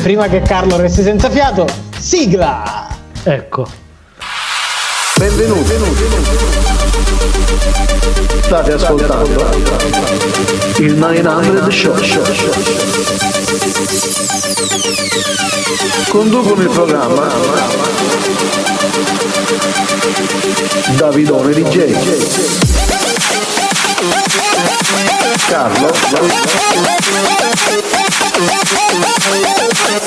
prima 0.00 0.28
che 0.28 0.40
Carlo 0.40 0.76
resti 0.76 1.02
senza 1.02 1.28
fiato, 1.30 1.66
sigla! 1.98 2.88
Ecco. 3.22 3.66
Benvenuti. 5.16 5.74
State 8.42 8.72
ascoltando 8.72 9.46
il 10.78 10.94
900 10.94 12.02
Show. 12.02 12.22
Conducono 16.08 16.62
il 16.62 16.70
programma 16.70 17.28
Davidone 20.96 21.52
DJ. 21.52 22.48
Carlo 25.48 25.90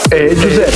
e 0.09 0.35
Giuseppe. 0.35 0.71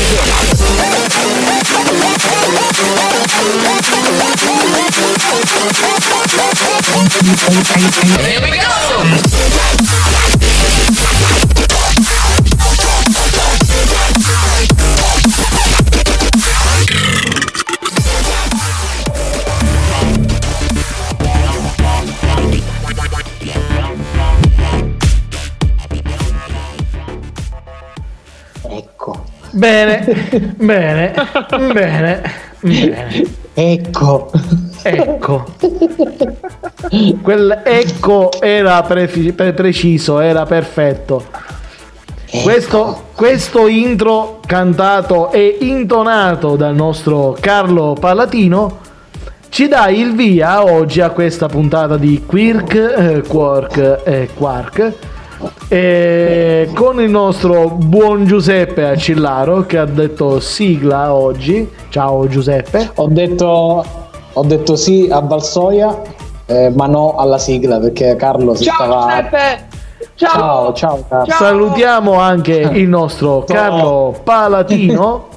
Ecco. 9.80 10.17
Bene, 29.58 30.06
bene, 30.56 31.14
bene, 31.50 32.22
bene. 32.60 33.26
Ecco. 33.56 34.30
Ecco. 34.84 35.46
Quel 37.24 37.62
ecco 37.66 38.32
era 38.40 38.84
prefi- 38.84 39.34
pre- 39.34 39.54
preciso, 39.54 40.20
era 40.20 40.46
perfetto. 40.46 41.26
Questo, 42.44 43.06
questo 43.16 43.68
intro 43.68 44.42
cantato 44.46 45.32
e 45.32 45.58
intonato 45.62 46.56
dal 46.56 46.76
nostro 46.76 47.36
Carlo 47.40 47.96
Palatino 48.00 48.80
ci 49.50 49.68
dà 49.68 49.88
il 49.88 50.14
via 50.14 50.64
oggi 50.64 51.02
a 51.02 51.10
questa 51.10 51.48
puntata 51.48 51.98
di 51.98 52.24
Quirk, 52.24 52.76
eh, 52.76 53.24
Quark 53.28 54.02
e 54.06 54.30
Quark 54.36 54.94
e 55.68 56.70
con 56.74 57.02
il 57.02 57.10
nostro 57.10 57.70
buon 57.70 58.26
Giuseppe 58.26 58.86
Accillaro 58.88 59.66
che 59.66 59.78
ha 59.78 59.86
detto 59.86 60.40
sigla 60.40 61.14
oggi. 61.14 61.70
Ciao 61.90 62.28
Giuseppe. 62.28 62.92
Ho 62.96 63.08
detto, 63.08 63.86
ho 64.34 64.44
detto 64.44 64.76
sì 64.76 65.08
a 65.12 65.20
Valsoia, 65.20 66.02
eh, 66.46 66.70
ma 66.70 66.88
no 66.88 67.16
alla 67.16 67.38
sigla 67.38 67.80
perché 67.80 68.16
Carlo 68.16 68.56
si 68.56 68.64
Ciao 68.64 68.76
stava. 68.76 69.06
Giuseppe! 69.08 69.66
Ciao, 70.16 70.32
Ciao! 70.32 70.74
ciao, 70.74 71.06
Carlo. 71.08 71.26
Ciao. 71.26 71.38
Salutiamo 71.38 72.14
anche 72.20 72.54
il 72.74 72.88
nostro 72.88 73.44
Carlo 73.46 74.20
Palatino. 74.24 75.28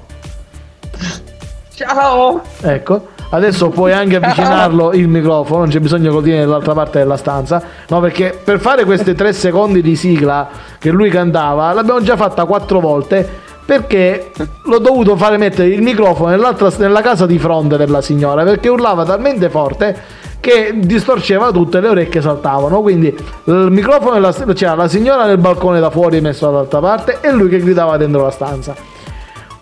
Ciao! 1.74 2.40
Ecco, 2.60 3.06
adesso 3.30 3.68
puoi 3.68 3.92
anche 3.92 4.16
avvicinarlo 4.22 4.92
il 4.92 5.08
microfono, 5.08 5.60
non 5.60 5.68
c'è 5.68 5.80
bisogno 5.80 6.08
che 6.08 6.14
lo 6.14 6.22
tieni 6.22 6.40
dall'altra 6.40 6.74
parte 6.74 6.98
della 6.98 7.16
stanza. 7.16 7.62
No, 7.88 8.00
perché 8.00 8.38
per 8.42 8.60
fare 8.60 8.84
questi 8.84 9.14
tre 9.14 9.32
secondi 9.32 9.82
di 9.82 9.96
sigla 9.96 10.48
che 10.78 10.90
lui 10.90 11.10
cantava, 11.10 11.72
l'abbiamo 11.72 12.00
già 12.02 12.16
fatta 12.16 12.44
quattro 12.44 12.80
volte. 12.80 13.48
Perché 13.70 14.32
l'ho 14.64 14.78
dovuto 14.78 15.16
fare 15.16 15.36
mettere 15.36 15.68
il 15.68 15.80
microfono 15.80 16.30
nell'altra- 16.30 16.72
nella 16.78 17.02
casa 17.02 17.24
di 17.24 17.38
fronte 17.38 17.76
della 17.76 18.00
signora 18.00 18.42
perché 18.42 18.68
urlava 18.68 19.04
talmente 19.04 19.48
forte 19.48 19.96
che 20.40 20.72
distorceva 20.74 21.52
tutto 21.52 21.76
e 21.78 21.80
le 21.80 21.88
orecchie 21.88 22.20
saltavano. 22.20 22.80
Quindi 22.80 23.16
il 23.44 23.68
microfono 23.70 24.28
c'era 24.54 24.74
la 24.74 24.88
signora 24.88 25.26
nel 25.26 25.38
balcone 25.38 25.78
da 25.78 25.90
fuori 25.90 26.20
messo 26.20 26.46
dall'altra 26.46 26.80
parte 26.80 27.18
e 27.20 27.30
lui 27.30 27.48
che 27.48 27.60
gridava 27.60 27.96
dentro 27.96 28.24
la 28.24 28.30
stanza. 28.32 28.74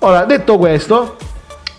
Ora, 0.01 0.25
detto 0.25 0.57
questo, 0.57 1.17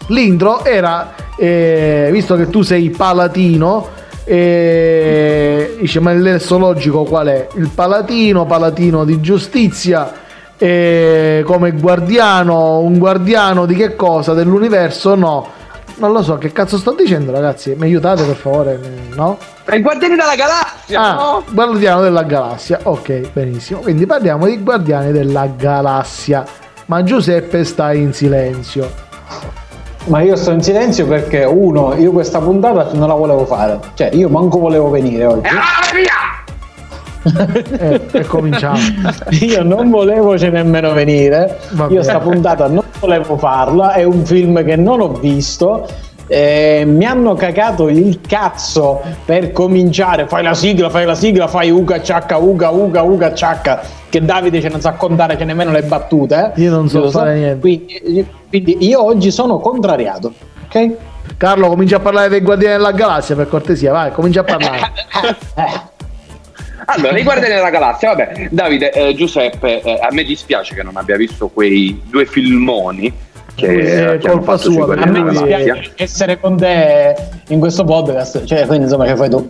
l'intro 0.08 0.64
era, 0.66 1.14
eh, 1.40 2.10
visto 2.12 2.36
che 2.36 2.50
tu 2.50 2.62
sei 2.62 2.90
palatino, 2.90 3.88
eh, 4.26 5.78
dice, 5.80 6.00
ma 6.02 6.12
il 6.12 6.22
nesso 6.22 6.58
logico 6.58 7.04
qual 7.04 7.28
è? 7.28 7.48
Il 7.56 7.70
palatino, 7.74 8.46
palatino 8.46 9.06
di 9.06 9.22
giustizia, 9.22 10.14
eh, 10.58 11.42
come 11.46 11.72
guardiano, 11.72 12.80
un 12.80 12.98
guardiano 12.98 13.66
di 13.66 13.76
che 13.76 13.96
cosa? 13.96 14.34
Dell'universo? 14.34 15.16
No. 15.16 15.48
Non 15.96 16.12
lo 16.12 16.22
so, 16.22 16.38
che 16.38 16.52
cazzo 16.52 16.78
sto 16.78 16.92
dicendo 16.92 17.32
ragazzi? 17.32 17.76
Mi 17.78 17.84
aiutate 17.86 18.24
per 18.24 18.36
favore? 18.36 18.80
No? 19.16 19.38
I 19.68 19.82
Guardiani 19.82 20.16
della 20.16 20.36
Galassia! 20.36 21.02
Ah, 21.02 21.14
no? 21.14 21.44
Guardiano 21.52 22.02
della 22.02 22.24
Galassia. 22.24 22.80
Ok, 22.84 23.32
benissimo. 23.34 23.82
Quindi 23.82 24.06
parliamo 24.06 24.46
di 24.46 24.64
Guardiani 24.64 25.12
della 25.12 25.48
Galassia. 25.48 26.46
Ma 26.86 27.04
Giuseppe 27.04 27.66
sta 27.66 27.92
in 27.94 28.14
silenzio. 28.14 28.90
Ma 30.06 30.22
io 30.22 30.36
sto 30.36 30.52
in 30.52 30.62
silenzio 30.62 31.06
perché, 31.06 31.44
uno, 31.44 31.94
io 31.96 32.12
questa 32.12 32.40
puntata 32.40 32.90
non 32.94 33.08
la 33.08 33.14
volevo 33.14 33.46
fare. 33.46 33.80
Cioè, 33.94 34.10
io 34.14 34.30
manco 34.30 34.60
volevo 34.60 34.90
venire 34.90 35.26
oggi. 35.26 35.46
E 35.46 35.50
allora 35.50 35.64
via! 35.94 36.38
Eh, 37.80 38.02
e 38.12 38.26
cominciamo. 38.26 38.78
Io 39.42 39.62
non 39.62 39.90
volevo 39.90 40.38
ce 40.38 40.50
nemmeno 40.50 40.94
venire. 40.94 41.60
Va 41.72 41.88
Io 41.90 42.02
sta 42.02 42.20
puntata 42.20 42.68
non 42.68 42.84
volevo 43.00 43.38
farla. 43.38 43.92
È 43.92 44.04
un 44.04 44.26
film 44.26 44.64
che 44.64 44.78
non 44.78 45.02
ho 45.02 45.10
visto. 45.10 45.86
Eh, 46.32 46.84
mi 46.86 47.06
hanno 47.06 47.34
cagato 47.34 47.90
il 47.90 48.20
cazzo 48.22 49.02
per 49.26 49.52
cominciare. 49.52 50.28
Fai 50.28 50.44
la 50.44 50.54
sigla, 50.54 50.90
fai 50.92 51.06
la 51.06 51.16
sigla, 51.16 51.48
fai 51.48 51.72
uga 51.72 52.02
ciacca, 52.04 52.38
uga, 52.38 52.70
uga, 52.70 53.02
uga 53.02 53.34
ciacca. 53.34 53.82
Che 54.08 54.22
Davide 54.22 54.62
ce 54.62 54.70
ne 54.70 54.80
sa 54.80 54.92
contare 54.94 55.38
ce 55.38 55.44
nemmeno 55.44 55.72
le 55.72 55.82
battute. 55.82 56.52
eh. 56.56 56.62
Io 56.62 56.70
non 56.72 56.88
so 56.88 57.00
Lo 57.00 57.10
fare 57.10 57.36
niente. 57.36 57.60
Quindi, 57.60 58.26
quindi 58.48 58.78
io 58.88 59.04
oggi 59.04 59.32
sono 59.32 59.58
contrariato. 59.60 60.32
Ok? 60.66 60.92
Carlo, 61.36 61.68
comincia 61.68 61.96
a 61.96 62.00
parlare 62.00 62.30
dei 62.30 62.42
Guardiani 62.42 62.76
della 62.78 62.92
Galassia 62.92 63.36
per 63.36 63.48
cortesia, 63.48 63.92
vai, 63.92 64.12
comincia 64.12 64.42
a 64.42 64.44
parlare. 64.44 64.92
Eh, 65.56 65.98
Allora, 66.86 67.18
i 67.20 67.24
Guardiani 67.24 67.54
della 67.56 67.70
Galassia, 67.70 68.16
vabbè, 68.16 68.48
Davide, 68.50 68.92
eh, 68.92 69.14
Giuseppe, 69.14 69.82
eh, 69.82 70.00
a 70.02 70.08
me 70.12 70.24
dispiace 70.24 70.74
che 70.74 70.82
non 70.82 70.96
abbia 70.96 71.18
visto 71.18 71.48
quei 71.50 72.02
due 72.06 72.26
filmoni 72.26 73.14
che, 73.60 74.18
che 74.20 74.28
hanno 74.28 74.38
colpa 74.38 74.58
sua, 74.58 74.96
a 74.96 75.06
me 75.06 75.24
dispiace 75.30 75.92
essere 75.96 76.40
con 76.40 76.58
te 76.58 77.16
in 77.50 77.60
questo 77.60 77.84
podcast. 77.84 78.44
Cioè, 78.46 78.66
quindi 78.66 78.86
insomma, 78.86 79.06
che 79.06 79.16
fai 79.16 79.30
tu? 79.30 79.48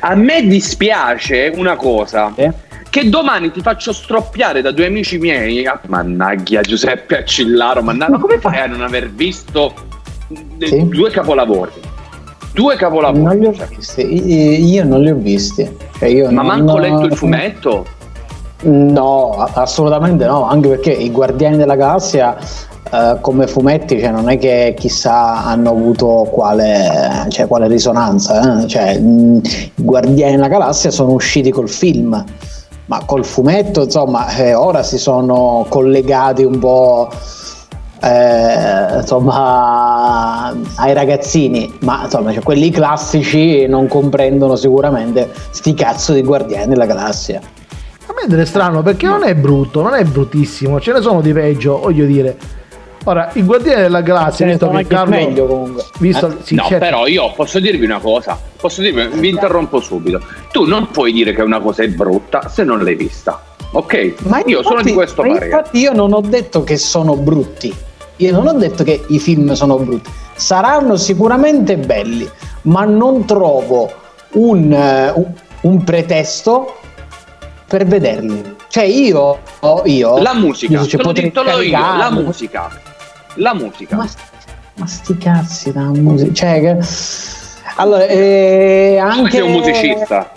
A 0.00 0.14
me 0.14 0.46
dispiace 0.46 1.52
una 1.56 1.76
cosa. 1.76 2.32
Eh? 2.34 2.52
Che 2.90 3.08
domani 3.08 3.50
ti 3.50 3.60
faccio 3.60 3.92
stroppiare 3.92 4.62
da 4.62 4.70
due 4.70 4.86
amici 4.86 5.18
miei. 5.18 5.66
Ah, 5.66 5.80
Mannaggia 5.88 6.60
Giuseppe 6.60 7.18
Accillaro, 7.18 7.82
mannaggia. 7.82 8.12
Ma 8.12 8.18
come 8.18 8.38
fai 8.38 8.58
a 8.60 8.66
non 8.66 8.82
aver 8.82 9.10
visto 9.10 9.72
Sì. 10.60 10.88
due 10.88 11.10
capolavori? 11.10 11.70
Due 12.52 12.76
capolavori. 12.76 13.20
Non 13.22 13.36
li 13.36 13.46
ho 13.46 13.66
visti, 13.76 14.70
io 14.72 14.84
non 14.84 15.00
li 15.00 15.10
ho 15.10 15.16
visti. 15.16 15.68
Cioè, 15.98 16.08
io 16.08 16.30
Ma 16.30 16.42
non- 16.42 16.46
manco 16.46 16.78
letto 16.78 17.04
il 17.06 17.16
fumetto? 17.16 17.86
No, 18.62 19.30
assolutamente 19.54 20.24
no, 20.24 20.48
anche 20.48 20.68
perché 20.68 20.92
i 20.92 21.10
Guardiani 21.10 21.56
della 21.56 21.74
Galassia 21.76 22.36
eh, 22.92 23.18
come 23.20 23.46
fumetti 23.46 23.98
cioè, 24.00 24.10
non 24.10 24.28
è 24.28 24.38
che 24.38 24.74
chissà 24.76 25.44
hanno 25.44 25.70
avuto 25.70 26.28
quale, 26.30 27.26
cioè, 27.28 27.46
quale 27.46 27.66
risonanza. 27.68 28.62
eh. 28.62 28.66
Cioè, 28.68 28.98
mh, 28.98 29.40
I 29.44 29.72
Guardiani 29.76 30.34
della 30.36 30.48
Galassia 30.48 30.90
sono 30.90 31.12
usciti 31.12 31.50
col 31.50 31.68
film, 31.68 32.22
ma 32.86 33.02
col 33.06 33.24
fumetto 33.24 33.82
insomma 33.84 34.28
eh, 34.36 34.54
ora 34.54 34.82
si 34.82 34.98
sono 34.98 35.64
collegati 35.68 36.44
un 36.44 36.58
po' 36.58 37.08
eh, 38.02 38.98
insomma 39.00 40.48
ai 40.76 40.92
ragazzini 40.92 41.72
ma 41.80 42.02
insomma 42.04 42.32
cioè, 42.32 42.42
quelli 42.42 42.68
classici 42.70 43.66
non 43.66 43.88
comprendono 43.88 44.56
sicuramente 44.56 45.30
sti 45.50 45.72
cazzo 45.72 46.12
di 46.12 46.22
guardiani 46.22 46.66
della 46.68 46.84
galassia 46.84 47.40
A 48.06 48.12
me 48.14 48.28
deve 48.28 48.44
strano 48.44 48.82
perché 48.82 49.06
non 49.06 49.24
è 49.24 49.34
brutto, 49.34 49.80
non 49.80 49.94
è 49.94 50.04
bruttissimo, 50.04 50.78
ce 50.78 50.92
ne 50.92 51.00
sono 51.00 51.22
di 51.22 51.32
peggio, 51.32 51.78
voglio 51.78 52.04
dire. 52.04 52.36
Ora, 53.06 53.30
i 53.34 53.42
Guardiani 53.42 53.82
della 53.82 54.00
Galassia, 54.00 54.46
visto 54.46 54.66
sono 54.66 54.78
che 54.78 54.86
Carlo... 54.86 55.14
meglio 55.14 55.46
comunque. 55.46 55.84
Visto, 55.98 56.26
Eh? 56.28 56.36
sì, 56.42 56.54
no, 56.54 56.62
certo. 56.64 56.84
però 56.84 57.06
io 57.06 57.30
posso 57.34 57.60
dirvi 57.60 57.84
una 57.84 57.98
cosa. 57.98 58.38
Posso 58.56 58.80
dirvi, 58.80 59.06
vi 59.18 59.28
interrompo 59.28 59.80
subito. 59.80 60.22
Tu 60.52 60.64
non 60.64 60.88
puoi 60.90 61.12
dire 61.12 61.32
che 61.34 61.42
una 61.42 61.60
cosa 61.60 61.82
è 61.82 61.88
brutta 61.88 62.48
se 62.48 62.64
non 62.64 62.82
l'hai 62.82 62.94
vista. 62.94 63.42
Ok? 63.72 64.14
io 64.46 64.62
sono 64.62 64.76
infatti- 64.76 64.82
di 64.84 64.92
questo 64.94 65.22
ma 65.22 65.28
parere. 65.28 65.46
Infatti 65.46 65.78
io 65.78 65.92
non 65.92 66.12
ho 66.12 66.20
detto 66.20 66.64
che 66.64 66.76
sono 66.78 67.14
brutti. 67.16 67.74
Io 68.18 68.32
non 68.32 68.46
ho 68.46 68.52
detto 68.52 68.84
che 68.84 69.04
i 69.08 69.18
film 69.18 69.52
sono 69.52 69.76
brutti. 69.76 70.10
Saranno 70.34 70.96
sicuramente 70.96 71.76
belli, 71.76 72.28
ma 72.62 72.84
non 72.84 73.24
trovo 73.26 73.92
un, 74.34 74.72
eh, 74.72 75.10
un- 75.14 75.32
un 75.62 75.84
pretesto 75.84 76.76
per 77.66 77.84
vederli. 77.86 78.54
Cioè 78.68 78.84
io, 78.84 79.38
io 79.84 80.18
La 80.18 80.34
musica, 80.34 80.72
io, 80.74 80.86
cioè, 80.86 81.00
te 81.00 81.06
potrei 81.06 81.24
dico 81.30 81.40
io, 81.42 81.96
la 81.96 82.10
musica. 82.10 82.70
La 83.34 83.54
musica. 83.54 83.96
Ma, 83.96 84.06
ma 84.76 84.86
sti 84.86 85.18
cazzi 85.18 85.72
da 85.72 85.82
musica. 85.82 86.32
Cioè, 86.32 86.60
che... 86.60 86.78
Allora, 87.76 88.04
eh, 88.06 88.98
anche 88.98 89.40
un 89.40 89.50
musicista. 89.52 90.30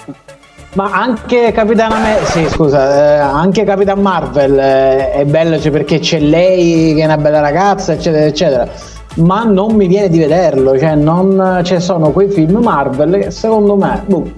Ma 0.74 0.92
anche 0.92 1.52
Capitan 1.54 1.92
America, 1.92 2.26
sì, 2.26 2.48
scusa, 2.50 3.16
eh, 3.16 3.18
anche 3.18 3.64
Capitan 3.64 4.00
Marvel 4.00 4.60
eh, 4.60 5.12
è 5.12 5.26
bello 5.26 5.60
cioè, 5.60 5.72
perché 5.72 5.98
c'è 6.00 6.20
lei 6.20 6.94
che 6.94 7.02
è 7.02 7.06
una 7.06 7.18
bella 7.18 7.40
ragazza, 7.40 7.94
eccetera, 7.94 8.26
eccetera. 8.26 8.68
Ma 9.16 9.44
non 9.44 9.74
mi 9.74 9.88
viene 9.88 10.10
di 10.10 10.20
vederlo, 10.20 10.78
cioè, 10.78 10.94
non, 10.94 11.62
cioè 11.64 11.80
sono 11.80 12.12
quei 12.12 12.30
film 12.30 12.58
Marvel 12.58 13.18
che 13.18 13.32
secondo 13.32 13.76
me. 13.76 14.04
boh, 14.06 14.30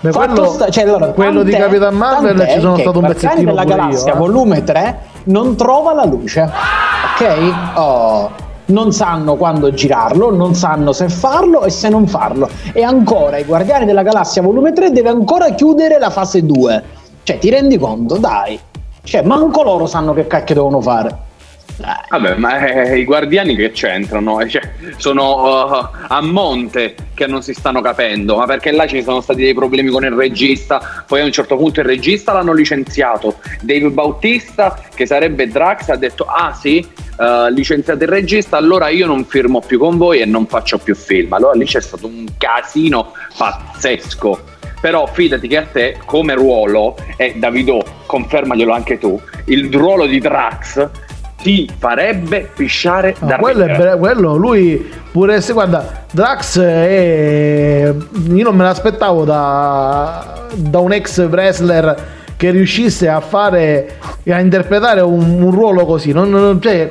Beh, 0.00 0.10
quello- 0.10 0.46
sta- 0.50 0.68
cioè, 0.68 0.84
allora, 0.84 1.06
quello 1.08 1.42
di 1.42 1.50
Capitan 1.50 1.94
Marvel 1.96 2.46
ci 2.48 2.60
sono 2.60 2.78
stato 2.78 2.98
un 3.00 3.06
pezzettino 3.06 3.50
della 3.50 3.62
io, 3.62 3.68
Galassia 3.68 4.12
eh. 4.12 4.16
volume 4.16 4.62
3 4.62 4.98
non 5.24 5.56
trova 5.56 5.92
la 5.92 6.04
luce, 6.04 6.42
ok? 6.42 7.76
Oh, 7.78 8.30
non 8.66 8.92
sanno 8.92 9.36
quando 9.36 9.72
girarlo, 9.72 10.34
non 10.34 10.54
sanno 10.54 10.92
se 10.92 11.08
farlo 11.08 11.62
e 11.64 11.70
se 11.70 11.88
non 11.88 12.06
farlo. 12.06 12.48
E 12.72 12.82
ancora 12.82 13.38
i 13.38 13.44
Guardiani 13.44 13.84
della 13.84 14.02
Galassia 14.02 14.42
volume 14.42 14.72
3 14.72 14.90
deve 14.90 15.10
ancora 15.10 15.50
chiudere 15.50 15.98
la 15.98 16.10
fase 16.10 16.44
2. 16.44 16.82
Cioè, 17.22 17.38
ti 17.38 17.50
rendi 17.50 17.78
conto? 17.78 18.16
Dai. 18.16 18.58
Cioè, 19.02 19.22
manco 19.22 19.62
loro 19.62 19.86
sanno 19.86 20.14
che 20.14 20.26
cacchio 20.26 20.54
devono 20.54 20.80
fare. 20.80 21.32
Vabbè, 21.76 22.36
ma 22.36 22.64
eh, 22.66 22.98
i 22.98 23.04
guardiani 23.04 23.56
che 23.56 23.72
c'entrano? 23.72 24.40
Eh, 24.40 24.48
cioè, 24.48 24.62
sono 24.96 25.64
uh, 25.64 25.88
a 26.06 26.20
monte 26.22 26.94
che 27.14 27.26
non 27.26 27.42
si 27.42 27.52
stanno 27.52 27.80
capendo, 27.80 28.36
ma 28.36 28.46
perché 28.46 28.70
là 28.70 28.86
ci 28.86 29.02
sono 29.02 29.20
stati 29.20 29.42
dei 29.42 29.54
problemi 29.54 29.90
con 29.90 30.04
il 30.04 30.12
regista, 30.12 31.04
poi 31.06 31.20
a 31.20 31.24
un 31.24 31.32
certo 31.32 31.56
punto 31.56 31.80
il 31.80 31.86
regista 31.86 32.32
l'hanno 32.32 32.52
licenziato. 32.52 33.38
Dave 33.60 33.90
Bautista, 33.90 34.78
che 34.94 35.04
sarebbe 35.04 35.48
Drax, 35.48 35.88
ha 35.88 35.96
detto, 35.96 36.24
ah 36.24 36.54
sì, 36.54 36.86
uh, 37.18 37.52
licenziate 37.52 38.04
il 38.04 38.10
regista, 38.10 38.56
allora 38.56 38.88
io 38.88 39.06
non 39.06 39.24
firmo 39.24 39.60
più 39.60 39.80
con 39.80 39.96
voi 39.96 40.20
e 40.20 40.26
non 40.26 40.46
faccio 40.46 40.78
più 40.78 40.94
film. 40.94 41.32
Allora 41.32 41.54
lì 41.54 41.64
c'è 41.64 41.80
stato 41.80 42.06
un 42.06 42.26
casino 42.38 43.12
pazzesco. 43.36 44.52
Però 44.80 45.06
fidati 45.06 45.48
che 45.48 45.56
a 45.56 45.64
te 45.64 45.96
come 46.04 46.34
ruolo, 46.34 46.94
e 47.16 47.32
Davido 47.36 47.82
confermaglielo 48.04 48.70
anche 48.70 48.98
tu, 48.98 49.18
il 49.46 49.72
ruolo 49.72 50.04
di 50.04 50.18
Drax 50.20 50.90
ti 51.44 51.68
farebbe 51.78 52.50
pisciare 52.56 53.14
No, 53.18 53.28
da 53.28 53.36
quello 53.36 53.66
be- 53.66 53.96
quello, 53.98 54.34
lui 54.34 54.90
pure 55.12 55.42
se 55.42 55.52
guarda, 55.52 56.04
Drax 56.10 56.58
è 56.58 57.94
io 58.32 58.42
non 58.42 58.56
me 58.56 58.62
l'aspettavo 58.64 59.24
da, 59.24 60.46
da 60.54 60.78
un 60.78 60.92
ex 60.94 61.18
wrestler 61.28 62.12
che 62.38 62.50
riuscisse 62.50 63.08
a 63.10 63.20
fare 63.20 63.96
a 64.26 64.40
interpretare 64.40 65.02
un, 65.02 65.42
un 65.42 65.50
ruolo 65.50 65.84
così. 65.84 66.12
Non, 66.12 66.30
non- 66.30 66.60
cioè, 66.62 66.90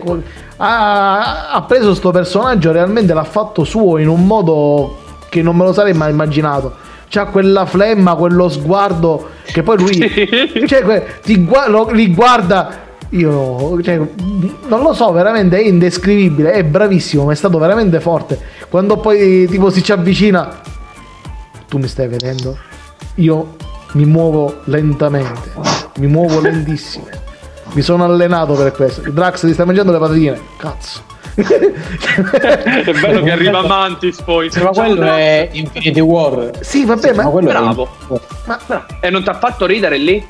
ha, 0.58 1.50
ha 1.52 1.62
preso 1.64 1.96
sto 1.96 2.12
personaggio 2.12 2.72
realmente 2.72 3.12
l'ha 3.14 3.24
fatto 3.24 3.64
suo 3.64 3.98
in 3.98 4.08
un 4.08 4.24
modo 4.26 5.00
che 5.30 5.42
non 5.42 5.56
me 5.58 5.64
lo 5.66 5.74
sarei 5.74 5.94
mai 5.94 6.12
immaginato. 6.12 6.76
C'ha 7.10 7.26
quella 7.26 7.66
flemma, 7.66 8.14
quello 8.16 8.50
sguardo 8.50 9.30
che 9.46 9.64
poi 9.64 9.78
lui 9.78 9.98
cioè, 10.68 11.04
li 11.24 12.14
guarda 12.14 12.83
io 13.14 13.82
cioè, 13.82 13.96
non 13.98 14.82
lo 14.82 14.94
so 14.94 15.12
veramente 15.12 15.58
è 15.58 15.62
indescrivibile 15.62 16.52
è 16.52 16.64
bravissimo 16.64 17.30
è 17.32 17.36
stato 17.36 17.58
veramente 17.58 18.00
forte 18.00 18.40
quando 18.70 18.98
poi 18.98 19.48
tipo 19.48 19.70
si 19.70 19.84
ci 19.84 19.92
avvicina 19.92 20.60
tu 21.68 21.78
mi 21.78 21.88
stai 21.88 22.08
vedendo 22.08 22.58
io 23.16 23.56
mi 23.94 24.06
muovo 24.06 24.62
lentamente 24.66 25.52
mi 26.00 26.08
muovo 26.08 26.40
lentissimo 26.40 27.06
mi 27.74 27.82
sono 27.82 28.04
allenato 28.04 28.54
per 28.54 28.72
questo 28.72 29.02
Drax 29.10 29.42
ti 29.46 29.54
sta 29.54 29.66
mangiando 29.66 29.92
le 29.92 30.00
patatine 30.00 30.40
cazzo 30.58 31.02
è 31.36 32.92
bello 33.00 33.24
che 33.24 33.32
arriva 33.32 33.66
Mantis 33.66 34.22
poi. 34.22 34.52
Sì, 34.52 34.62
ma 34.62 34.70
quello 34.70 34.96
Drax. 34.96 35.18
è 35.18 35.50
Infinity 35.54 36.00
War. 36.00 36.52
sì 36.60 36.86
vabbè 36.86 37.08
Sì, 37.10 37.16
ma, 37.16 37.24
ma 37.24 37.30
quello 37.30 37.50
è 37.50 37.52
bravo. 37.52 37.82
Infinity 37.90 38.06
War. 38.10 38.22
ma- 38.46 38.60
Bravo. 38.68 38.86
E 39.00 39.10
non 39.10 39.24
ti 39.24 39.30
ha 39.30 39.34
fatto 39.34 39.66
ridere 39.66 39.98
lì? 39.98 40.24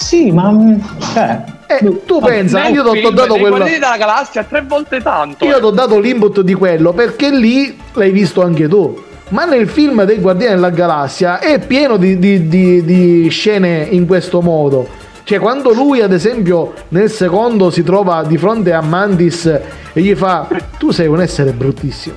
Sì, 0.00 0.30
ma 0.32 0.50
mm, 0.50 0.78
cioè, 1.12 1.44
eh, 1.66 2.04
tu 2.06 2.20
pensa 2.20 2.66
io 2.68 2.90
ti 2.90 3.04
ho 3.04 3.10
dato 3.10 3.34
quello 3.34 3.56
Guardiani 3.56 3.78
della 3.78 3.96
Galassia 3.98 4.42
tre 4.44 4.62
volte 4.66 5.02
tanto. 5.02 5.44
Io 5.44 5.58
ti 5.58 5.64
ho 5.64 5.70
dato 5.70 5.98
l'input 6.00 6.40
di 6.40 6.54
quello 6.54 6.92
perché 6.94 7.30
lì 7.30 7.78
l'hai 7.92 8.10
visto 8.10 8.42
anche 8.42 8.66
tu. 8.66 8.98
Ma 9.28 9.44
nel 9.44 9.68
film 9.68 10.02
dei 10.04 10.18
Guardiani 10.18 10.54
della 10.54 10.70
Galassia 10.70 11.38
è 11.38 11.58
pieno 11.64 11.98
di, 11.98 12.18
di- 12.18 12.48
di- 12.48 12.82
di 12.82 13.28
scene 13.28 13.86
in 13.90 14.06
questo 14.06 14.40
modo. 14.40 14.88
Cioè, 15.22 15.38
quando 15.38 15.70
lui, 15.72 16.00
ad 16.00 16.12
esempio, 16.12 16.72
nel 16.88 17.10
secondo 17.10 17.70
si 17.70 17.84
trova 17.84 18.24
di 18.24 18.38
fronte 18.38 18.72
a 18.72 18.80
Mantis 18.80 19.44
e 19.44 20.00
gli 20.00 20.14
fa: 20.16 20.48
Tu 20.78 20.90
sei 20.90 21.06
un 21.08 21.20
essere 21.20 21.52
bruttissimo. 21.52 22.16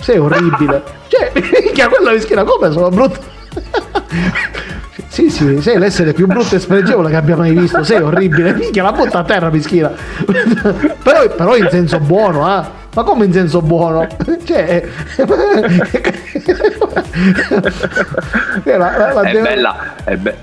Sei 0.00 0.18
orribile. 0.18 0.82
cioè, 1.06 1.30
minchia, 1.62 1.88
quella 1.88 2.12
mischina, 2.12 2.42
come 2.44 2.72
sono 2.72 2.88
brutto? 2.88 3.20
Sì, 5.14 5.30
sì, 5.30 5.60
sei 5.62 5.78
l'essere 5.78 6.12
più 6.12 6.26
brutto 6.26 6.56
e 6.56 6.58
spregevole 6.58 7.08
che 7.08 7.14
abbia 7.14 7.36
mai 7.36 7.52
visto. 7.52 7.84
Sei 7.84 8.02
orribile. 8.02 8.52
Minchia, 8.54 8.82
la 8.82 8.90
butta 8.90 9.20
a 9.20 9.22
terra, 9.22 9.48
mischina. 9.48 9.92
però, 11.04 11.28
però 11.36 11.54
in 11.56 11.68
senso 11.70 12.00
buono, 12.00 12.44
ah. 12.44 12.68
Ma 12.94 13.02
come 13.04 13.24
in 13.26 13.32
senso 13.32 13.62
buono? 13.62 14.04
Cioè. 14.44 14.88
Eh, 18.64 18.76
la- 18.76 18.96
la- 18.96 19.12
la 19.12 19.20
è, 19.22 19.32
devo- 19.32 19.44
bella, 19.44 19.94
è, 20.04 20.16
be- 20.16 20.36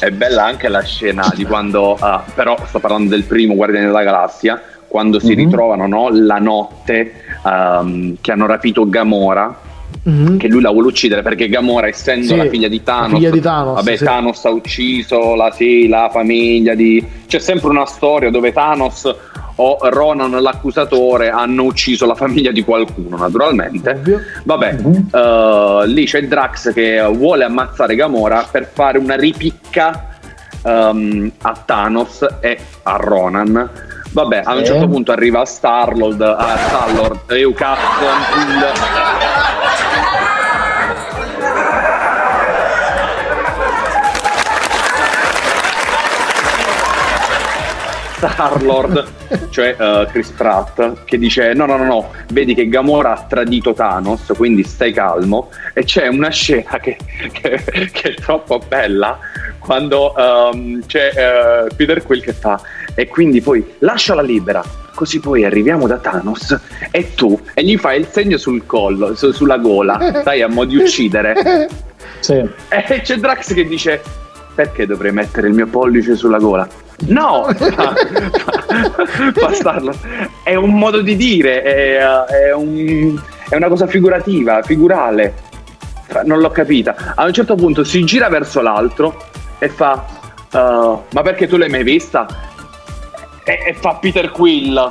è 0.00 0.10
bella 0.10 0.44
anche 0.44 0.68
la 0.68 0.82
scena 0.82 1.30
di 1.34 1.44
quando, 1.44 1.96
ah, 1.98 2.22
però 2.34 2.56
sto 2.66 2.78
parlando 2.78 3.10
del 3.10 3.24
primo 3.24 3.54
Guardiani 3.54 3.86
della 3.86 4.02
Galassia, 4.02 4.60
quando 4.86 5.18
si 5.18 5.30
Mhm. 5.30 5.36
ritrovano 5.36 5.86
no, 5.86 6.08
la 6.12 6.38
notte 6.38 7.12
ehm, 7.44 8.16
che 8.20 8.32
hanno 8.32 8.46
rapito 8.46 8.88
Gamora. 8.88 9.68
Mhm. 10.02 10.38
Che 10.38 10.48
lui 10.48 10.62
la 10.62 10.70
vuole 10.70 10.86
uccidere 10.88 11.20
perché 11.22 11.48
Gamora, 11.48 11.86
essendo 11.86 12.26
Sì, 12.28 12.36
la 12.36 12.46
figlia 12.46 12.68
di 12.68 12.82
Thanos, 12.82 13.12
figlia 13.18 13.30
di 13.30 13.40
Thanos, 13.40 13.74
vabbè, 13.74 13.96
sì. 13.96 14.04
Thanos 14.04 14.44
ha 14.46 14.50
ucciso 14.50 15.34
la, 15.34 15.50
sì, 15.50 15.88
la 15.88 16.08
famiglia 16.10 16.74
di. 16.74 17.04
C'è 17.26 17.38
sempre 17.38 17.68
una 17.68 17.84
storia 17.84 18.30
dove 18.30 18.50
Thanos 18.52 19.14
o 19.56 19.78
Ronan 19.82 20.30
l'accusatore 20.40 21.28
hanno 21.28 21.64
ucciso 21.64 22.06
la 22.06 22.14
famiglia 22.14 22.50
di 22.50 22.64
qualcuno, 22.64 23.18
naturalmente. 23.18 23.90
Ovvio. 23.90 24.20
Vabbè, 24.44 24.72
Mhm. 24.80 25.08
eh, 25.12 25.82
lì 25.88 26.04
c'è 26.06 26.22
Drax 26.22 26.72
che 26.72 27.02
vuole 27.12 27.44
ammazzare 27.44 27.94
Gamora 27.94 28.46
per 28.50 28.70
fare 28.72 28.96
una 28.96 29.16
ripicca 29.16 30.06
ehm, 30.64 31.30
a 31.42 31.62
Thanos 31.64 32.26
e 32.40 32.58
a 32.84 32.96
Ronan. 32.96 33.70
Vabbè, 34.12 34.42
a 34.44 34.54
un 34.56 34.64
certo 34.64 34.88
punto 34.88 35.12
arriva 35.12 35.44
Starlord, 35.44 36.20
a 36.20 36.56
Star-Lord, 36.56 37.30
e 37.30 37.44
Star-Lord, 48.28 49.06
cioè 49.48 49.74
eh, 49.78 50.06
Chris 50.10 50.28
Pratt, 50.30 51.04
che 51.04 51.16
dice 51.18 51.54
no, 51.54 51.64
no, 51.64 51.76
no, 51.78 51.84
no, 51.84 52.10
vedi 52.32 52.54
che 52.54 52.68
Gamora 52.68 53.12
ha 53.16 53.24
tradito 53.26 53.72
Thanos, 53.72 54.32
quindi 54.36 54.62
stai 54.62 54.92
calmo. 54.92 55.48
E 55.72 55.84
c'è 55.84 56.06
una 56.08 56.28
scena 56.28 56.78
che, 56.80 56.98
che- 57.32 57.62
che 57.92 58.10
è 58.10 58.14
troppo 58.14 58.58
bella, 58.66 59.18
quando 59.58 60.14
ehm, 60.16 60.84
c'è 60.86 61.12
eh, 61.16 61.74
Peter 61.74 62.02
Quill 62.02 62.22
che 62.22 62.32
fa, 62.34 62.60
e 62.94 63.08
quindi 63.08 63.40
poi 63.40 63.64
lasciala 63.78 64.20
libera, 64.20 64.62
così 64.94 65.18
poi 65.20 65.44
arriviamo 65.44 65.86
da 65.86 65.96
Thanos 65.96 66.58
e 66.90 67.14
tu, 67.14 67.38
e 67.54 67.64
gli 67.64 67.78
fai 67.78 68.00
il 68.00 68.08
segno 68.10 68.36
sul 68.36 68.66
collo, 68.66 69.14
su- 69.14 69.32
sulla 69.32 69.56
gola, 69.56 70.20
sai, 70.22 70.42
a 70.42 70.48
mo' 70.48 70.64
di 70.66 70.76
uccidere. 70.76 71.68
sì. 72.20 72.34
E 72.34 73.00
c'è 73.02 73.16
Drax 73.16 73.54
che 73.54 73.64
dice: 73.64 74.02
Perché 74.54 74.84
dovrei 74.86 75.12
mettere 75.12 75.48
il 75.48 75.54
mio 75.54 75.66
pollice 75.66 76.16
sulla 76.16 76.38
gola? 76.38 76.68
No, 77.06 77.46
bastardo. 79.40 79.92
È 80.42 80.54
un 80.54 80.74
modo 80.74 81.00
di 81.00 81.16
dire, 81.16 81.62
è, 81.62 81.96
è 81.98 82.52
un- 82.54 83.20
è 83.48 83.56
una 83.56 83.68
cosa 83.68 83.86
figurativa, 83.86 84.62
figurale. 84.62 85.34
Non 86.24 86.40
l'ho 86.40 86.50
capita. 86.50 87.14
A 87.14 87.24
un 87.24 87.32
certo 87.32 87.54
punto 87.54 87.84
si 87.84 88.04
gira 88.04 88.28
verso 88.28 88.60
l'altro 88.60 89.16
e 89.58 89.68
fa: 89.68 90.04
"Uh, 90.52 91.02
Ma 91.12 91.22
perché 91.22 91.46
tu 91.46 91.56
l'hai 91.56 91.68
mai 91.70 91.82
vista? 91.84 92.26
E, 93.44 93.58
e 93.68 93.74
fa 93.74 93.94
Peter 93.94 94.30
Quill. 94.30 94.90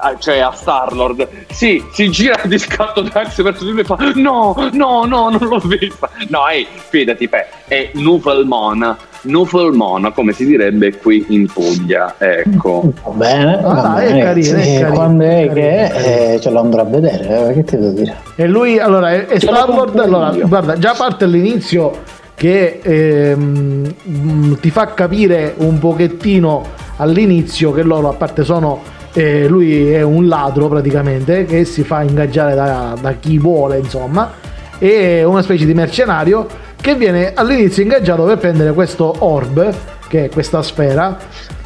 Ah, 0.00 0.16
Cioè 0.18 0.38
a 0.38 0.50
Star-Lord, 0.52 1.26
sì, 1.50 1.82
si 1.92 2.10
gira 2.10 2.40
di 2.44 2.58
scatto 2.58 3.02
Drax 3.02 3.42
verso 3.42 3.64
di 3.64 3.70
lui 3.70 3.80
e 3.80 3.84
fa: 3.84 3.96
No, 4.14 4.54
no, 4.72 5.04
no, 5.04 5.28
non 5.30 5.38
l'ho 5.40 5.58
vista. 5.58 6.08
No, 6.28 6.48
ehi, 6.48 6.66
fidati, 6.88 7.28
pe, 7.28 7.46
è 7.66 7.90
Nufelmon, 7.94 8.96
Nufelmon, 9.22 10.12
come 10.14 10.32
si 10.32 10.44
direbbe 10.46 10.96
qui 10.96 11.24
in 11.28 11.46
Puglia. 11.46 12.14
Ecco, 12.18 12.92
Va 13.04 13.10
bene, 13.10 13.54
Ah, 13.56 13.60
va 13.74 14.00
è 14.02 14.06
bene. 14.08 14.22
carino, 14.22 14.56
è 14.58 14.62
carino, 14.80 14.90
quando 14.92 15.24
è, 15.24 15.44
è 15.48 15.52
che 15.52 15.54
carino, 15.54 15.66
è 15.66 15.84
è, 15.84 15.92
carino. 15.92 16.34
eh, 16.34 16.40
ce 16.40 16.50
lo 16.50 16.60
andrò 16.60 16.80
a 16.82 16.84
vedere, 16.84 17.48
eh, 17.50 17.52
che 17.54 17.64
ti 17.64 17.76
devo 17.78 17.90
dire? 17.92 18.16
E 18.36 18.46
lui, 18.46 18.78
allora, 18.78 19.10
è, 19.12 19.26
è 19.26 19.38
Star-Lord, 19.38 19.98
allora, 19.98 20.30
guarda, 20.42 20.78
già 20.78 20.94
parte 20.96 21.24
all'inizio 21.24 22.18
che 22.34 22.80
ehm, 22.82 23.94
mh, 24.02 24.60
ti 24.60 24.70
fa 24.70 24.94
capire 24.94 25.52
un 25.58 25.78
pochettino 25.78 26.64
all'inizio 26.96 27.70
che 27.72 27.82
loro 27.82 28.08
a 28.08 28.14
parte 28.14 28.44
sono 28.44 28.80
eh, 29.12 29.48
lui 29.48 29.90
è 29.92 30.02
un 30.02 30.28
ladro 30.28 30.68
praticamente 30.68 31.44
che 31.44 31.64
si 31.64 31.82
fa 31.82 32.02
ingaggiare 32.02 32.54
da, 32.54 32.96
da 33.00 33.12
chi 33.14 33.38
vuole 33.38 33.78
insomma 33.78 34.32
è 34.78 35.24
una 35.24 35.42
specie 35.42 35.66
di 35.66 35.74
mercenario 35.74 36.46
che 36.80 36.94
viene 36.94 37.32
all'inizio 37.34 37.82
ingaggiato 37.82 38.24
per 38.24 38.38
prendere 38.38 38.72
questo 38.72 39.14
orb 39.18 39.74
che 40.08 40.26
è 40.26 40.28
questa 40.30 40.62
sfera 40.62 41.18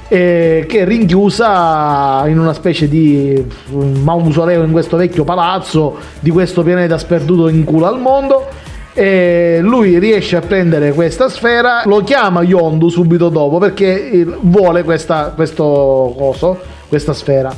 eh, 0.09 0.65
che 0.69 0.81
è 0.81 0.85
rinchiusa 0.85 2.25
in 2.27 2.39
una 2.39 2.53
specie 2.53 2.89
di 2.89 3.47
mausoleo 3.71 4.63
in 4.63 4.73
questo 4.73 4.97
vecchio 4.97 5.25
palazzo 5.25 5.97
di 6.21 6.31
questo 6.31 6.63
pianeta 6.63 6.99
sperduto 6.99 7.49
in 7.49 7.65
culo 7.65 7.87
al 7.87 8.01
mondo 8.01 8.49
e 8.95 9.59
lui 9.61 9.99
riesce 9.99 10.37
a 10.37 10.41
prendere 10.41 10.93
questa 10.93 11.29
sfera 11.29 11.83
lo 11.85 12.03
chiama 12.03 12.43
Yondu 12.43 12.89
subito 12.89 13.29
dopo 13.29 13.59
perché 13.59 14.25
vuole 14.41 14.83
questa, 14.83 15.33
questo 15.35 16.15
coso 16.17 16.73
questa 16.89 17.13
sfera 17.13 17.55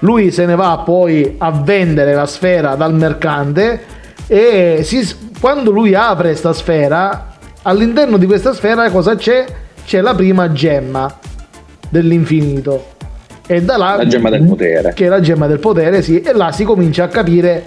lui 0.00 0.30
se 0.30 0.46
ne 0.46 0.54
va 0.54 0.82
poi 0.84 1.34
a 1.38 1.50
vendere 1.50 2.14
la 2.14 2.26
sfera 2.26 2.74
dal 2.74 2.94
mercante 2.94 3.98
e 4.26 4.80
si, 4.82 5.06
quando 5.40 5.70
lui 5.70 5.94
apre 5.94 6.28
questa 6.28 6.52
sfera 6.52 7.36
all'interno 7.62 8.16
di 8.16 8.26
questa 8.26 8.52
sfera 8.52 8.90
cosa 8.90 9.16
c'è? 9.16 9.44
c'è 9.90 10.00
la 10.00 10.14
prima 10.14 10.52
gemma 10.52 11.12
dell'infinito. 11.88 12.98
E 13.46 13.60
da 13.62 13.76
là, 13.76 13.96
la 13.96 14.06
gemma 14.06 14.30
del 14.30 14.44
potere. 14.44 14.92
Che 14.94 15.06
è 15.06 15.08
la 15.08 15.18
gemma 15.18 15.48
del 15.48 15.58
potere, 15.58 16.00
sì, 16.02 16.20
e 16.20 16.32
là 16.32 16.52
si 16.52 16.62
comincia 16.62 17.02
a 17.02 17.08
capire 17.08 17.64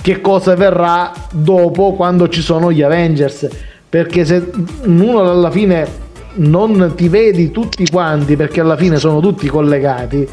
che 0.00 0.20
cosa 0.20 0.54
verrà 0.54 1.10
dopo 1.32 1.94
quando 1.94 2.28
ci 2.28 2.40
sono 2.40 2.70
gli 2.70 2.82
Avengers. 2.82 3.48
Perché 3.88 4.24
se 4.24 4.50
uno 4.84 5.18
alla 5.18 5.50
fine 5.50 6.06
non 6.38 6.92
ti 6.96 7.08
vedi 7.08 7.50
tutti 7.50 7.86
quanti, 7.88 8.36
perché 8.36 8.60
alla 8.60 8.76
fine 8.76 8.96
sono 8.98 9.20
tutti 9.20 9.48
collegati, 9.48 10.26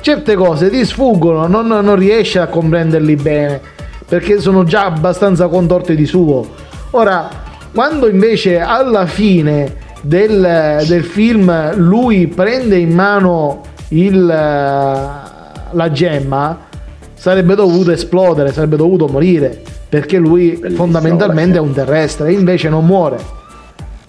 certe 0.00 0.34
cose 0.34 0.70
ti 0.70 0.84
sfuggono, 0.84 1.46
non, 1.46 1.66
non 1.66 1.96
riesci 1.96 2.38
a 2.38 2.46
comprenderli 2.46 3.16
bene, 3.16 3.60
perché 4.06 4.40
sono 4.40 4.64
già 4.64 4.84
abbastanza 4.86 5.48
contorti 5.48 5.94
di 5.94 6.06
suo. 6.06 6.46
Ora, 6.90 7.28
quando 7.72 8.08
invece 8.08 8.58
alla 8.58 9.06
fine 9.06 9.74
del, 10.00 10.82
del 10.86 11.04
film 11.04 11.74
lui 11.76 12.26
prende 12.26 12.78
in 12.78 12.94
mano 12.94 13.62
il, 13.88 14.24
la 14.24 15.90
gemma, 15.92 16.66
sarebbe 17.14 17.54
dovuto 17.54 17.90
esplodere, 17.90 18.52
sarebbe 18.52 18.76
dovuto 18.76 19.08
morire, 19.08 19.62
perché 19.88 20.18
lui 20.18 20.50
Bellissimo, 20.52 20.76
fondamentalmente 20.76 21.58
è 21.58 21.60
un 21.60 21.72
terrestre, 21.72 22.32
invece 22.32 22.68
non 22.68 22.86
muore, 22.86 23.18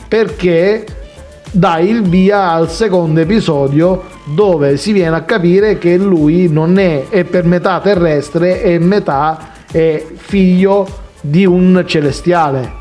perché 0.07 0.85
dà 1.51 1.79
il 1.79 2.03
via 2.03 2.51
al 2.51 2.69
secondo 2.69 3.19
episodio 3.19 4.03
dove 4.25 4.77
si 4.77 4.91
viene 4.91 5.15
a 5.15 5.23
capire 5.23 5.77
che 5.77 5.97
lui 5.97 6.47
non 6.49 6.77
è, 6.77 7.07
è 7.09 7.23
per 7.23 7.45
metà 7.45 7.79
terrestre 7.79 8.61
e 8.61 8.79
metà 8.79 9.51
è 9.71 10.05
figlio 10.15 10.87
di 11.21 11.45
un 11.45 11.83
celestiale. 11.85 12.77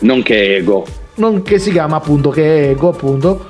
Non 0.00 0.22
che 0.22 0.56
ego 0.56 0.86
non, 1.18 1.42
che 1.42 1.58
si 1.58 1.70
chiama 1.70 1.96
appunto 1.96 2.30
che 2.30 2.42
è 2.42 2.68
Ego 2.70 2.88
appunto 2.88 3.46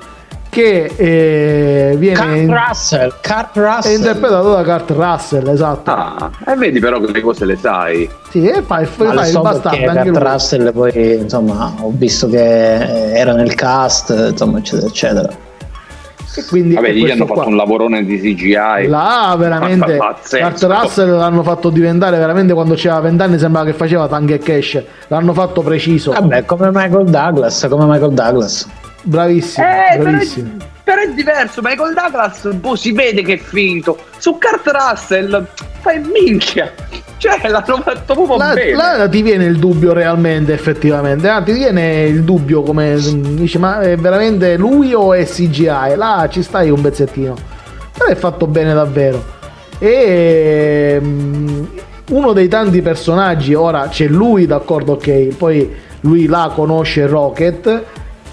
che 0.59 0.93
eh, 0.97 1.97
viene 1.97 2.47
Kurt 2.47 2.67
Russell, 2.67 3.15
Kurt 3.23 3.57
Russell. 3.57 3.93
è 3.93 3.97
interpretato 3.97 4.51
da 4.51 4.65
Kurt 4.65 4.91
Russell 4.91 5.47
esatto 5.47 5.91
ah, 5.93 6.31
e 6.45 6.57
vedi 6.57 6.81
però 6.81 6.99
che 6.99 7.13
le 7.13 7.21
cose 7.21 7.45
le 7.45 7.57
sai 7.57 8.11
sì 8.31 8.45
e 8.45 8.63
fai, 8.63 8.85
fai, 8.85 9.15
fai 9.15 9.31
so 9.31 9.37
il 9.37 9.43
bastardo 9.45 9.89
anche 9.89 10.11
Kurt 10.11 10.23
lui. 10.23 10.33
Russell 10.33 10.73
poi 10.73 11.15
insomma 11.15 11.75
ho 11.81 11.93
visto 11.95 12.29
che 12.29 12.43
era 13.15 13.35
nel 13.35 13.55
cast 13.55 14.31
insomma 14.31 14.59
eccetera 14.59 14.89
eccetera 14.89 15.47
e 16.35 16.45
quindi 16.45 16.75
Vabbè, 16.75 16.91
gli 16.91 17.11
hanno 17.11 17.27
fatto 17.27 17.49
un 17.49 17.57
lavorone 17.57 18.05
di 18.05 18.21
CGI. 18.21 18.87
Là 18.87 19.35
veramente 19.37 19.97
Kurt 19.97 20.63
Russell 20.63 21.17
l'hanno 21.17 21.43
fatto 21.43 21.69
diventare 21.69 22.17
veramente 22.19 22.53
quando 22.53 22.75
c'era 22.75 23.01
20 23.01 23.23
anni 23.23 23.39
sembrava 23.39 23.67
che 23.67 23.73
faceva 23.73 24.07
Tank 24.07 24.31
e 24.31 24.39
Cash. 24.39 24.83
L'hanno 25.09 25.33
fatto 25.33 25.63
preciso. 25.63 26.13
Vabbè, 26.13 26.45
come 26.45 26.71
Michael 26.73 27.07
Douglas, 27.07 27.67
come 27.69 27.87
Michael 27.87 28.13
Douglas. 28.13 28.69
Bravissimo, 29.03 29.67
eh, 29.67 29.99
bravissimo. 29.99 30.51
Però 30.57 30.65
è, 30.65 30.69
però 30.83 31.01
è 31.03 31.15
diverso, 31.15 31.61
Michael 31.63 31.95
Douglas 31.95 32.53
boh, 32.55 32.77
si 32.77 32.93
vede 32.93 33.23
che 33.23 33.35
è 33.35 33.39
finto. 33.39 33.99
Su 34.19 34.39
Kurt 34.39 34.67
Russell 34.67 35.47
fai 35.81 36.01
minchia. 36.01 36.73
Cioè, 37.19 37.49
l'hanno 37.49 37.81
fatto 37.83 38.15
proprio 38.15 38.37
là, 38.37 38.53
bene. 38.53 38.75
Là 38.75 39.09
ti 39.09 39.23
viene 39.23 39.45
il 39.45 39.59
dubbio 39.59 39.93
realmente, 39.93 40.53
effettivamente. 40.53 41.29
Ah, 41.29 41.43
ti 41.43 41.53
viene 41.53 42.05
il 42.05 42.23
dubbio 42.23 42.63
come 42.63 42.97
dici, 42.97 43.59
ma 43.59 43.81
è 43.81 43.97
veramente 43.97 44.57
lui 44.57 44.95
o 44.95 45.13
è 45.13 45.25
CGI? 45.25 45.97
Là 45.97 46.29
ci 46.31 46.43
stai 46.43 46.71
un 46.71 46.81
pezzettino. 46.81 47.35
Però 47.93 48.09
è 48.09 48.15
fatto 48.15 48.47
bene 48.47 48.73
davvero. 48.73 49.37
E 49.79 50.99
mm, 51.01 51.65
uno 52.11 52.33
dei 52.33 52.49
tanti 52.49 52.83
personaggi, 52.83 53.55
ora 53.55 53.89
c'è 53.89 54.07
lui, 54.07 54.47
d'accordo, 54.47 54.93
ok, 54.93 55.37
poi 55.37 55.75
lui 56.01 56.27
là 56.27 56.53
conosce 56.55 57.07
Rocket, 57.07 57.85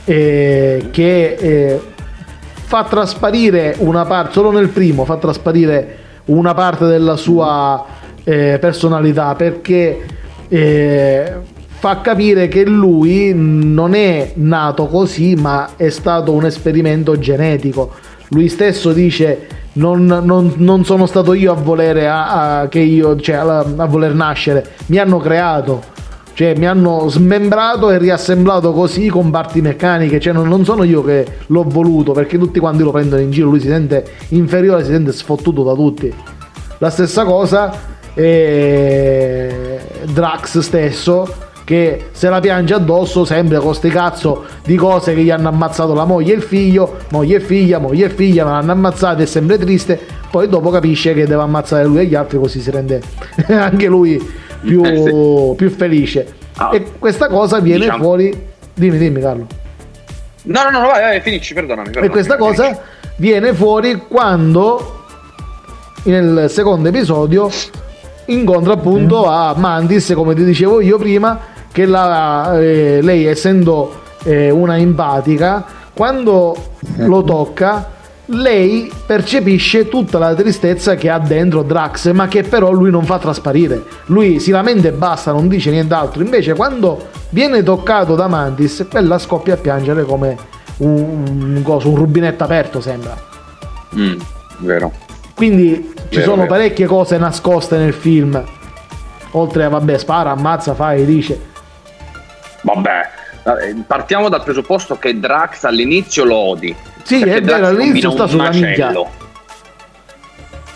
eh, 0.06 0.88
che 0.92 1.36
eh, 1.40 1.82
fa 2.66 2.84
trasparire 2.84 3.76
una 3.80 4.06
parte, 4.06 4.34
solo 4.34 4.52
nel 4.52 4.70
primo, 4.70 5.06
fa 5.06 5.18
trasparire 5.18 5.98
una 6.26 6.54
parte 6.54 6.86
della 6.86 7.16
sua 7.16 7.86
eh, 8.24 8.58
personalità 8.60 9.36
perché 9.36 10.04
eh, 10.48 11.34
fa 11.78 12.02
capire 12.02 12.48
che 12.48 12.66
lui 12.66 13.32
non 13.36 13.94
è 13.94 14.32
nato 14.36 14.88
così 14.88 15.36
ma 15.36 15.72
è 15.76 15.90
stato 15.90 16.32
un 16.32 16.46
esperimento 16.46 17.18
genetico. 17.20 17.92
Lui 18.30 18.50
stesso 18.50 18.92
dice 18.92 19.48
non, 19.74 20.06
non, 20.06 20.54
non 20.58 20.86
sono 20.86 21.06
stato 21.06 21.34
io 21.34 21.52
a 21.52 21.56
volere 21.56 22.08
a, 22.08 22.62
a, 22.62 22.70
io, 22.80 23.20
cioè, 23.20 23.36
a, 23.36 23.60
a 23.60 23.86
voler 23.86 24.14
nascere. 24.14 24.66
Mi 24.88 24.98
hanno 24.98 25.18
creato 25.20 25.94
cioè 26.36 26.54
mi 26.58 26.68
hanno 26.68 27.08
smembrato 27.08 27.90
e 27.92 27.98
riassemblato 27.98 28.74
così 28.74 29.08
con 29.08 29.32
parti 29.32 29.62
meccaniche, 29.62 30.20
cioè 30.20 30.34
non, 30.34 30.50
non, 30.50 30.66
sono 30.66 30.84
io 30.84 31.02
che 31.02 31.26
l'ho 31.48 31.64
voluto 31.64 32.12
perché 32.12 32.38
tutti 32.38 32.60
quanti 32.60 32.84
lo 32.84 32.92
prendono 32.92 33.22
in 33.22 33.32
giro, 33.32 33.48
lui 33.48 33.62
si 33.62 33.68
sente 33.68 34.06
inferiore, 34.30 34.84
si 34.84 34.92
sente 34.92 35.14
sfottuto 35.14 35.64
da 35.64 35.74
tutti. 35.74 36.14
La 36.80 36.90
stessa 36.90 37.24
cosa 37.24 37.74
e 38.14 39.80
Drax 40.12 40.60
stesso 40.60 41.26
che 41.64 42.08
se 42.12 42.28
la 42.28 42.42
piange 42.42 42.74
addosso 42.74 43.24
sempre 43.24 43.58
con 43.60 43.74
sti 43.74 43.90
cazzo 43.90 44.44
di 44.66 44.76
cose 44.76 45.16
che 45.16 45.24
gli 45.24 45.32
hanno 45.32 45.48
ammazzato 45.48 45.94
la 45.94 46.04
moglie 46.04 46.34
e 46.34 46.36
il 46.36 46.42
figlio, 46.42 46.98
moglie 47.12 47.38
e 47.38 47.40
figlia, 47.40 47.80
moglie 47.80 48.08
e 48.08 48.10
figlia, 48.10 48.44
ma 48.44 48.52
l'hanno 48.52 48.74
ammazzato 48.74 49.22
è 49.22 49.26
sempre 49.26 49.58
triste, 49.58 49.98
poi 50.30 50.50
dopo 50.50 50.70
capisce 50.70 51.14
che 51.14 51.26
deve 51.26 51.42
ammazzare 51.42 51.86
lui 51.86 52.00
e 52.00 52.06
gli 52.08 52.16
altri 52.16 52.38
così 52.38 52.60
si 52.60 52.72
rende 52.72 53.02
anche 53.48 53.88
lui 53.88 54.44
più, 54.66 54.84
eh 54.84 54.98
sì. 54.98 55.56
più 55.56 55.70
felice. 55.70 56.34
Ah, 56.58 56.72
e 56.74 56.86
questa 56.98 57.28
cosa 57.28 57.60
viene 57.60 57.82
diciamo... 57.82 58.04
fuori... 58.04 58.54
Dimmi, 58.74 58.98
dimmi 58.98 59.22
Carlo. 59.22 59.48
No, 60.44 60.64
no, 60.64 60.70
no, 60.70 60.88
vai, 60.88 61.02
vai 61.02 61.22
finisci, 61.22 61.54
perdonami. 61.54 61.90
perdonami 61.90 62.08
e 62.08 62.10
questa 62.10 62.38
cosa 62.38 62.64
finisci. 62.64 62.84
viene 63.18 63.54
fuori 63.54 64.04
quando 64.08 65.04
nel 66.04 66.50
secondo 66.50 66.90
episodio 66.90 67.50
incontra 68.26 68.74
appunto 68.74 69.26
mm. 69.26 69.30
a 69.30 69.54
Mantis, 69.56 70.12
come 70.14 70.36
ti 70.36 70.44
dicevo 70.44 70.82
io 70.82 70.98
prima, 70.98 71.40
che 71.72 71.86
la, 71.86 72.60
eh, 72.60 73.00
lei 73.02 73.26
essendo 73.26 74.02
eh, 74.24 74.50
una 74.50 74.78
empatica, 74.78 75.64
quando 75.94 76.56
mm. 77.00 77.06
lo 77.06 77.24
tocca, 77.24 77.92
lei 78.28 78.92
percepisce 79.06 79.88
tutta 79.88 80.18
la 80.18 80.34
tristezza 80.34 80.96
che 80.96 81.10
ha 81.10 81.20
dentro 81.20 81.62
Drax, 81.62 82.12
ma 82.12 82.28
che 82.28 82.44
però 82.44 82.72
lui 82.72 82.90
non 82.90 83.06
fa 83.06 83.20
trasparire. 83.20 83.84
Lui 84.06 84.40
si 84.40 84.52
lamenta 84.52 84.88
e 84.88 84.92
basta, 84.92 85.32
non 85.32 85.48
dice 85.48 85.70
nient'altro. 85.72 86.24
Invece, 86.24 86.56
quando 86.56 87.10
viene 87.30 87.62
toccato 87.62 88.16
da 88.16 88.28
Mantis, 88.28 88.88
quella 88.90 89.20
scoppia 89.20 89.54
a 89.54 89.58
piangere 89.58 90.04
come 90.04 90.38
un, 90.78 91.62
un, 91.64 91.64
un 91.66 91.96
rubinetto 91.96 92.44
aperto, 92.44 92.82
sembra. 92.82 93.16
Mm, 93.96 94.20
vero. 94.60 94.92
Quindi 95.36 95.94
ci 96.10 96.18
vero, 96.18 96.24
sono 96.24 96.44
vero. 96.44 96.48
parecchie 96.48 96.86
cose 96.86 97.18
nascoste 97.18 97.78
nel 97.78 97.94
film. 97.94 98.44
Oltre 99.32 99.66
a 99.66 99.70
vabbè, 99.70 99.98
spara, 99.98 100.32
ammazza, 100.32 100.74
fai, 100.74 101.06
dice. 101.06 101.54
Vabbè, 102.62 103.10
eh, 103.62 103.76
partiamo 103.86 104.30
dal 104.30 104.44
presupposto 104.44 104.98
che 104.98 105.20
Drax 105.20 105.66
all'inizio 105.66 106.24
lo 106.24 106.36
odi. 106.36 106.76
Sì, 107.06 107.22
è 107.22 107.40
vero, 107.40 107.68
all'inizio 107.68 108.10
sta 108.10 108.26
sulla 108.26 108.50
nicchia. 108.50 108.92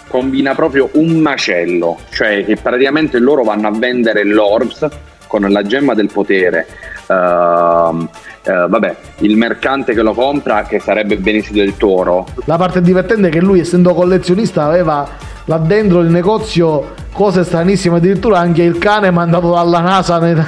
Combina 0.08 0.54
proprio 0.54 0.90
un 0.94 1.18
macello, 1.18 1.98
cioè 2.12 2.46
che 2.46 2.56
praticamente 2.56 3.18
loro 3.18 3.44
vanno 3.44 3.68
a 3.68 3.72
vendere 3.72 4.24
l'Orbs 4.24 4.88
con 5.26 5.42
la 5.42 5.64
gemma 5.64 5.96
del 5.96 6.10
potere. 6.12 6.68
Uh, 7.08 8.08
eh, 8.44 8.68
vabbè, 8.68 8.96
il 9.20 9.38
mercante 9.38 9.96
che 9.96 10.04
lo 10.04 10.14
compra, 10.14 10.64
che 10.64 10.80
sarebbe 10.80 11.18
Benicio 11.18 11.54
del 11.54 11.76
Toro. 11.78 12.28
La 12.46 12.58
parte 12.58 12.82
divertente 12.82 13.30
è 13.30 13.32
che 13.32 13.40
lui, 13.40 13.60
essendo 13.60 13.96
collezionista, 13.96 14.66
aveva 14.66 15.08
là 15.46 15.58
dentro 15.58 16.02
il 16.02 16.10
negozio 16.12 16.94
cose 17.12 17.44
stranissime, 17.44 17.98
addirittura 17.98 18.38
anche 18.38 18.62
il 18.62 18.78
cane 18.78 19.10
mandato 19.10 19.52
dalla 19.52 19.80
NASA. 19.80 20.20
Nel... 20.20 20.46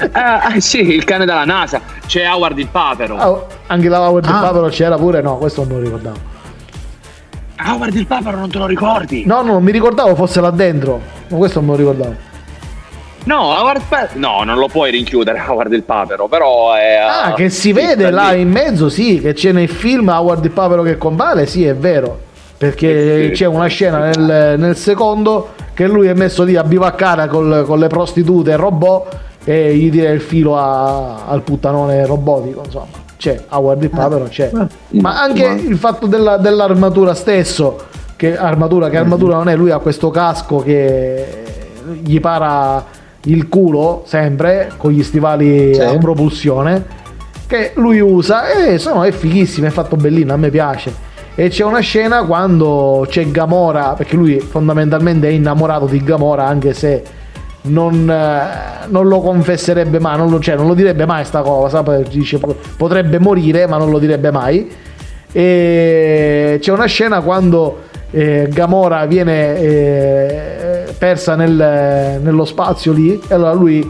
Eh, 0.00 0.60
sì, 0.60 0.80
il 0.94 1.04
cane 1.04 1.24
della 1.26 1.44
NASA. 1.44 1.80
C'è 2.06 2.26
Howard 2.28 2.58
il 2.58 2.68
papero. 2.68 3.16
Ah, 3.16 3.44
anche 3.68 3.88
la 3.88 4.00
Howard 4.00 4.24
il 4.24 4.30
Ah. 4.34 4.40
Papero 4.40 4.68
c'era 4.68 4.96
pure? 4.96 5.20
No, 5.20 5.36
questo 5.36 5.60
non 5.62 5.68
me 5.70 5.74
lo 5.76 5.80
ricordavo. 5.84 6.16
Howard 7.66 7.94
il 7.94 8.06
papero 8.06 8.38
non 8.38 8.50
te 8.50 8.58
lo 8.58 8.66
ricordi? 8.66 9.24
No, 9.26 9.42
no, 9.42 9.60
mi 9.60 9.70
ricordavo 9.70 10.14
fosse 10.14 10.40
là 10.40 10.50
dentro. 10.50 11.00
Ma 11.28 11.36
questo 11.36 11.60
non 11.60 11.68
me 11.68 11.74
lo 11.76 11.80
ricordavo. 11.90 12.28
No, 13.24 13.36
Howard 13.54 13.82
Pa- 13.86 14.08
No, 14.14 14.42
non 14.44 14.56
lo 14.56 14.66
puoi 14.68 14.90
rinchiudere 14.90 15.38
Howard 15.46 15.72
il 15.74 15.82
papero, 15.82 16.26
però 16.26 16.72
è... 16.74 16.94
Ah, 16.94 17.34
che 17.34 17.50
si 17.50 17.72
vede 17.72 18.10
là 18.10 18.30
lì. 18.30 18.40
in 18.40 18.50
mezzo, 18.50 18.88
sì, 18.88 19.20
che 19.20 19.34
c'è 19.34 19.52
nel 19.52 19.68
film 19.68 20.08
Howard 20.08 20.42
il 20.44 20.50
Papero 20.50 20.82
che 20.82 20.96
compare, 20.96 21.44
sì, 21.46 21.66
è 21.66 21.74
vero. 21.76 22.28
Perché 22.56 23.24
Eh 23.24 23.24
sì, 23.26 23.30
c'è 23.42 23.46
una 23.46 23.66
scena 23.66 24.10
sì. 24.12 24.18
nel, 24.20 24.58
nel 24.58 24.76
secondo 24.76 25.50
che 25.74 25.86
lui 25.86 26.08
è 26.08 26.14
messo 26.14 26.42
lì 26.44 26.56
a 26.56 26.64
bivaccare 26.64 27.26
col- 27.28 27.64
con 27.66 27.78
le 27.78 27.86
prostitute 27.88 28.50
e 28.52 28.56
robot 28.56 29.18
e 29.44 29.74
gli 29.74 29.90
tira 29.90 30.10
il 30.10 30.20
filo 30.20 30.56
a- 30.58 31.26
al 31.26 31.42
puttanone 31.42 32.04
robotico, 32.06 32.62
insomma. 32.64 32.86
C'è 33.16 33.44
Howard 33.50 33.82
il 33.82 33.90
Papero, 33.90 34.24
c'è. 34.28 34.50
Ma 34.90 35.20
anche 35.20 35.44
il 35.44 35.76
fatto 35.76 36.06
della- 36.06 36.38
dell'armatura 36.38 37.14
stesso, 37.14 37.78
che 38.16 38.36
armatura, 38.36 38.88
che 38.88 38.96
armatura 38.96 39.36
non 39.36 39.48
è, 39.48 39.56
lui 39.56 39.70
ha 39.70 39.78
questo 39.78 40.10
casco 40.10 40.58
che 40.58 41.26
gli 42.02 42.18
para 42.20 42.84
il 43.24 43.48
culo 43.48 44.02
sempre 44.06 44.70
con 44.78 44.90
gli 44.92 45.02
stivali 45.02 45.74
Sì. 45.74 45.80
a 45.80 45.98
propulsione 45.98 46.98
che 47.46 47.72
lui 47.74 48.00
usa 48.00 48.48
e 48.50 48.72
insomma 48.72 49.04
è 49.06 49.10
fighissimo, 49.12 49.66
è 49.66 49.70
fatto 49.70 49.96
bellino, 49.96 50.32
a 50.32 50.36
me 50.36 50.48
piace. 50.50 51.08
E 51.34 51.48
c'è 51.48 51.64
una 51.64 51.80
scena 51.80 52.24
quando 52.24 53.04
c'è 53.08 53.30
Gamora, 53.30 53.94
perché 53.94 54.16
lui 54.16 54.38
fondamentalmente 54.40 55.28
è 55.28 55.30
innamorato 55.32 55.86
di 55.86 56.02
Gamora 56.02 56.46
anche 56.46 56.72
se 56.74 57.02
non, 57.62 58.08
eh, 58.10 58.86
non 58.88 59.08
lo 59.08 59.20
confesserebbe 59.20 59.98
mai, 59.98 60.16
non 60.16 60.30
lo, 60.30 60.40
cioè, 60.40 60.56
non 60.56 60.66
lo 60.66 60.74
direbbe 60.74 61.06
mai 61.06 61.24
sta 61.24 61.42
cosa, 61.42 61.82
dice, 62.08 62.38
po- 62.38 62.56
potrebbe 62.76 63.18
morire 63.18 63.66
ma 63.66 63.76
non 63.76 63.90
lo 63.90 63.98
direbbe 63.98 64.30
mai. 64.30 64.70
E 65.32 66.58
c'è 66.60 66.72
una 66.72 66.86
scena 66.86 67.20
quando 67.20 67.82
eh, 68.10 68.48
Gamora 68.50 69.06
viene 69.06 69.58
eh, 69.58 70.94
persa 70.98 71.36
nel- 71.36 72.20
nello 72.20 72.44
spazio 72.44 72.92
lì 72.92 73.20
e 73.28 73.34
allora 73.34 73.52
lui 73.52 73.88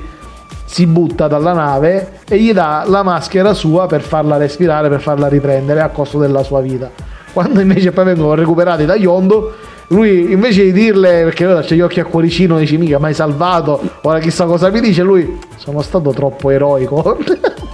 si 0.67 0.87
butta 0.87 1.27
dalla 1.27 1.53
nave 1.53 2.19
e 2.29 2.39
gli 2.39 2.53
dà 2.53 2.85
la 2.87 3.03
maschera 3.03 3.55
sua 3.55 3.87
per 3.87 4.03
farla 4.03 4.37
respirare, 4.37 4.89
per 4.89 5.01
farla 5.01 5.27
riprendere 5.27 5.81
a 5.81 5.89
costo 5.89 6.19
della 6.19 6.43
sua 6.43 6.61
vita. 6.61 6.91
Quando 7.33 7.61
invece 7.61 7.91
poi 7.93 8.05
vengono 8.05 8.35
recuperati 8.35 8.85
da 8.85 8.95
Yondo, 8.95 9.55
lui 9.91 10.31
invece 10.33 10.63
di 10.65 10.73
dirle, 10.73 11.25
perché 11.25 11.47
ora 11.47 11.63
c'è 11.63 11.75
gli 11.75 11.81
occhi 11.81 11.99
a 11.99 12.05
cuoricino, 12.05 12.59
dice 12.59 12.77
mica 12.77 12.99
mai 12.99 13.13
salvato, 13.13 13.81
ora 14.03 14.21
chissà 14.21 14.45
cosa 14.45 14.71
mi 14.71 14.81
dice, 14.81 15.03
lui 15.03 15.39
sono 15.57 15.83
stato 15.83 16.13
troppo 16.13 16.51
eroico. 16.51 17.19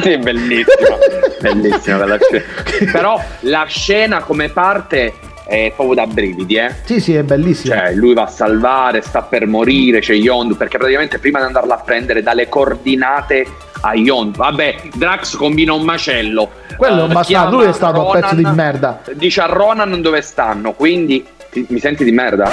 Sì, 0.00 0.16
bellissima, 0.16 0.96
bellissima 1.40 1.96
quella 1.98 2.18
scena. 2.18 2.92
Però 2.92 3.22
la 3.40 3.64
scena 3.68 4.22
come 4.22 4.48
parte 4.48 5.12
è 5.44 5.70
proprio 5.74 5.96
da 5.96 6.06
brividi, 6.06 6.54
eh. 6.54 6.74
sì, 6.84 6.98
sì, 6.98 7.14
è 7.14 7.22
bellissimo. 7.22 7.74
Cioè, 7.74 7.92
lui 7.92 8.14
va 8.14 8.22
a 8.22 8.28
salvare, 8.28 9.02
sta 9.02 9.22
per 9.22 9.46
morire, 9.46 10.00
c'è 10.00 10.14
Yondu, 10.14 10.56
perché 10.56 10.78
praticamente 10.78 11.18
prima 11.18 11.40
di 11.40 11.46
andarla 11.46 11.74
a 11.74 11.82
prendere 11.84 12.22
dalle 12.22 12.48
coordinate 12.48 13.46
a 13.80 13.94
Yondu. 13.94 14.36
Vabbè, 14.38 14.76
Drax 14.94 15.36
combina 15.36 15.72
un 15.72 15.82
macello. 15.82 16.50
Quello 16.76 17.00
è 17.00 17.02
un 17.04 17.10
Eh, 17.10 17.14
bastardo, 17.14 17.26
chiama 17.48 17.50
lui 17.62 17.70
è 17.70 17.72
stato 17.72 18.04
un 18.04 18.10
pezzo 18.12 18.34
di 18.34 18.42
Ronan, 18.42 18.56
merda. 18.56 19.00
Dice 19.14 19.40
a 19.40 19.46
Ronan 19.46 20.00
dove 20.00 20.20
stanno, 20.22 20.72
quindi 20.72 21.24
ti- 21.50 21.66
mi 21.68 21.78
senti 21.80 22.04
di 22.04 22.12
merda? 22.12 22.50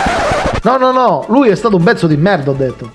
No, 0.63 0.77
no, 0.77 0.91
no, 0.91 1.25
lui 1.29 1.49
è 1.49 1.55
stato 1.55 1.75
un 1.75 1.83
pezzo 1.83 2.07
di 2.07 2.17
merda, 2.17 2.51
ho 2.51 2.55
detto. 2.55 2.91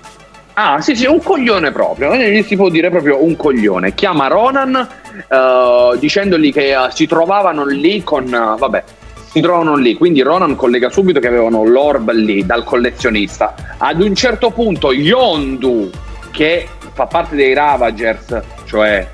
Ah, 0.53 0.81
sì, 0.81 0.95
sì, 0.95 1.05
un 1.05 1.23
coglione 1.23 1.71
proprio. 1.71 2.11
eh, 2.11 2.31
Gli 2.31 2.43
si 2.43 2.55
può 2.57 2.69
dire 2.69 2.89
proprio 2.89 3.23
un 3.23 3.35
coglione. 3.37 3.93
Chiama 3.93 4.27
Ronan 4.27 4.87
eh, 5.27 5.97
dicendogli 5.97 6.51
che 6.51 6.71
eh, 6.73 6.87
si 6.91 7.07
trovavano 7.07 7.65
lì 7.65 8.03
con. 8.03 8.25
eh, 8.25 8.55
vabbè, 8.59 8.83
si 9.31 9.39
trovano 9.39 9.75
lì. 9.77 9.95
Quindi 9.95 10.21
Ronan 10.21 10.57
collega 10.57 10.89
subito 10.89 11.21
che 11.21 11.27
avevano 11.27 11.63
l'orb 11.63 12.11
lì 12.11 12.45
dal 12.45 12.65
collezionista. 12.65 13.55
Ad 13.77 14.01
un 14.01 14.13
certo 14.13 14.51
punto, 14.51 14.91
Yondu, 14.91 15.89
che 16.31 16.67
fa 16.93 17.05
parte 17.05 17.35
dei 17.35 17.53
Ravagers, 17.53 18.41
cioè 18.65 19.07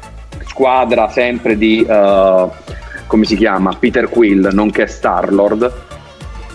squadra 0.46 1.10
sempre 1.10 1.58
di. 1.58 1.86
eh, 1.88 2.50
come 3.08 3.24
si 3.24 3.38
chiama? 3.38 3.76
Peter 3.80 4.10
Quill, 4.10 4.50
nonché 4.52 4.86
Star-Lord 4.86 5.86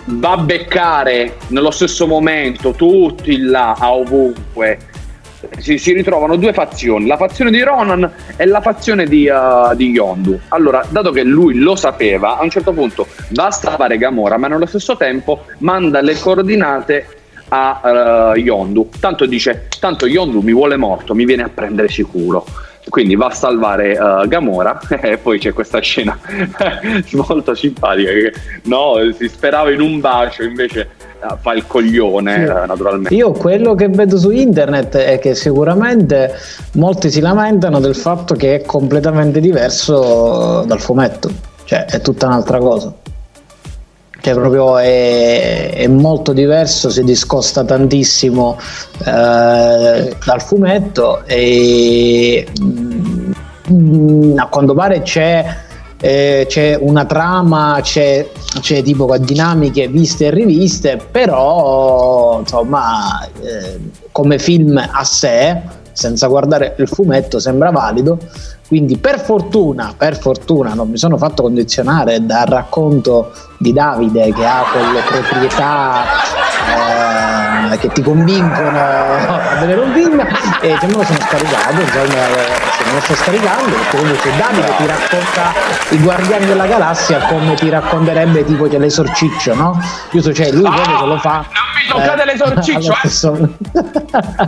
va 0.04 0.32
a 0.32 0.36
beccare 0.38 1.36
nello 1.48 1.70
stesso 1.70 2.06
momento 2.06 2.72
tutti 2.72 3.38
là 3.38 3.76
a 3.78 3.92
ovunque 3.92 4.78
si, 5.58 5.78
si 5.78 5.92
ritrovano 5.92 6.36
due 6.36 6.52
fazioni 6.52 7.06
la 7.06 7.16
fazione 7.16 7.50
di 7.50 7.62
Ronan 7.62 8.10
e 8.36 8.44
la 8.46 8.60
fazione 8.60 9.06
di, 9.06 9.28
uh, 9.28 9.74
di 9.74 9.90
Yondu 9.90 10.38
allora 10.48 10.84
dato 10.88 11.10
che 11.10 11.22
lui 11.22 11.58
lo 11.58 11.76
sapeva 11.76 12.38
a 12.38 12.42
un 12.42 12.50
certo 12.50 12.72
punto 12.72 13.06
va 13.30 13.46
a 13.46 13.50
salvare 13.50 13.96
Gamora 13.96 14.36
ma 14.38 14.48
nello 14.48 14.66
stesso 14.66 14.96
tempo 14.96 15.44
manda 15.58 16.00
le 16.00 16.18
coordinate 16.18 17.06
a 17.54 18.32
uh, 18.32 18.38
Yondu 18.38 18.88
tanto 18.98 19.26
dice 19.26 19.68
tanto 19.78 20.06
Yondu 20.06 20.40
mi 20.40 20.52
vuole 20.52 20.76
morto 20.76 21.14
mi 21.14 21.26
viene 21.26 21.42
a 21.42 21.50
prendere 21.52 21.88
sicuro 21.88 22.46
quindi 22.88 23.14
va 23.14 23.26
a 23.26 23.30
salvare 23.30 23.96
uh, 23.98 24.26
Gamora 24.26 24.80
e 25.00 25.18
poi 25.18 25.38
c'è 25.38 25.52
questa 25.52 25.80
scena 25.80 26.18
molto 27.12 27.54
simpatica 27.54 28.10
che 28.10 28.32
no, 28.64 28.94
si 29.16 29.28
sperava 29.28 29.70
in 29.70 29.80
un 29.82 30.00
bacio 30.00 30.42
invece 30.42 30.88
uh, 31.20 31.36
fa 31.40 31.52
il 31.52 31.66
coglione 31.66 32.44
Sì. 32.44 32.50
uh, 32.50 32.66
naturalmente 32.66 33.14
Io 33.14 33.32
quello 33.32 33.74
che 33.74 33.88
vedo 33.88 34.16
su 34.16 34.30
internet 34.30 34.96
è 34.96 35.18
che 35.18 35.34
sicuramente 35.34 36.34
molti 36.72 37.10
si 37.10 37.20
lamentano 37.20 37.78
del 37.80 37.94
fatto 37.94 38.34
che 38.34 38.56
è 38.56 38.62
completamente 38.64 39.40
diverso 39.40 40.64
dal 40.66 40.80
fumetto, 40.80 41.30
cioè 41.64 41.84
è 41.84 42.00
tutta 42.00 42.26
un'altra 42.26 42.58
cosa. 42.58 42.92
Cioè 44.22 44.34
proprio 44.34 44.78
è, 44.78 45.72
è 45.74 45.86
molto 45.88 46.32
diverso, 46.32 46.90
si 46.90 47.02
discosta 47.02 47.64
tantissimo 47.64 48.56
eh, 49.04 50.16
dal 50.24 50.42
fumetto 50.42 51.24
e 51.26 52.46
mm, 53.72 54.38
a 54.38 54.46
quanto 54.46 54.74
pare 54.74 55.02
c'è 55.02 55.44
eh, 56.04 56.46
c'è 56.48 56.76
una 56.80 57.04
trama, 57.04 57.78
c'è, 57.80 58.28
c'è 58.60 58.82
tipo 58.82 59.16
dinamiche 59.18 59.86
viste 59.86 60.26
e 60.26 60.30
riviste, 60.30 60.98
però 61.10 62.40
insomma 62.40 63.24
eh, 63.40 63.78
come 64.10 64.38
film 64.40 64.76
a 64.76 65.04
sé, 65.04 65.60
senza 65.92 66.26
guardare 66.26 66.74
il 66.78 66.88
fumetto, 66.88 67.38
sembra 67.38 67.70
valido. 67.70 68.18
Quindi 68.72 68.96
per 68.96 69.20
fortuna, 69.20 69.92
per 69.94 70.18
fortuna 70.18 70.72
non 70.72 70.88
mi 70.88 70.96
sono 70.96 71.18
fatto 71.18 71.42
condizionare 71.42 72.24
dal 72.24 72.46
racconto 72.46 73.30
di 73.58 73.70
Davide 73.70 74.32
che 74.32 74.46
ha 74.46 74.64
quelle 74.72 75.00
proprietà 75.02 76.04
eh, 77.70 77.76
che 77.76 77.88
ti 77.88 78.00
convincono 78.00 78.78
a 78.78 79.58
vedere 79.60 79.78
un 79.78 79.92
film 79.92 80.20
e 80.20 80.78
che 80.78 80.86
me 80.86 80.92
lo 80.94 81.02
sono 81.04 81.18
scaricato, 81.20 81.80
insomma, 81.82 82.24
lo 82.92 83.00
sto 83.00 83.14
scaricando 83.14 83.70
perché 83.76 83.96
comunque 83.96 84.30
Davide 84.36 84.76
ti 84.76 84.86
racconta 84.86 85.52
i 85.90 85.98
Guardiani 85.98 86.46
della 86.46 86.66
Galassia 86.66 87.18
come 87.20 87.54
ti 87.54 87.68
racconterebbe 87.68 88.44
tipo 88.44 88.68
che 88.68 88.78
l'esorciccio, 88.78 89.54
no? 89.54 89.80
Io 90.12 90.32
cioè 90.32 90.50
lui 90.52 90.62
proprio 90.62 90.98
se 90.98 91.06
lo 91.06 91.18
fa. 91.18 91.46
non 91.52 91.64
mi 91.74 91.88
toccate 91.88 92.24
l'esorciccio, 92.24 92.94
allo 93.02 93.48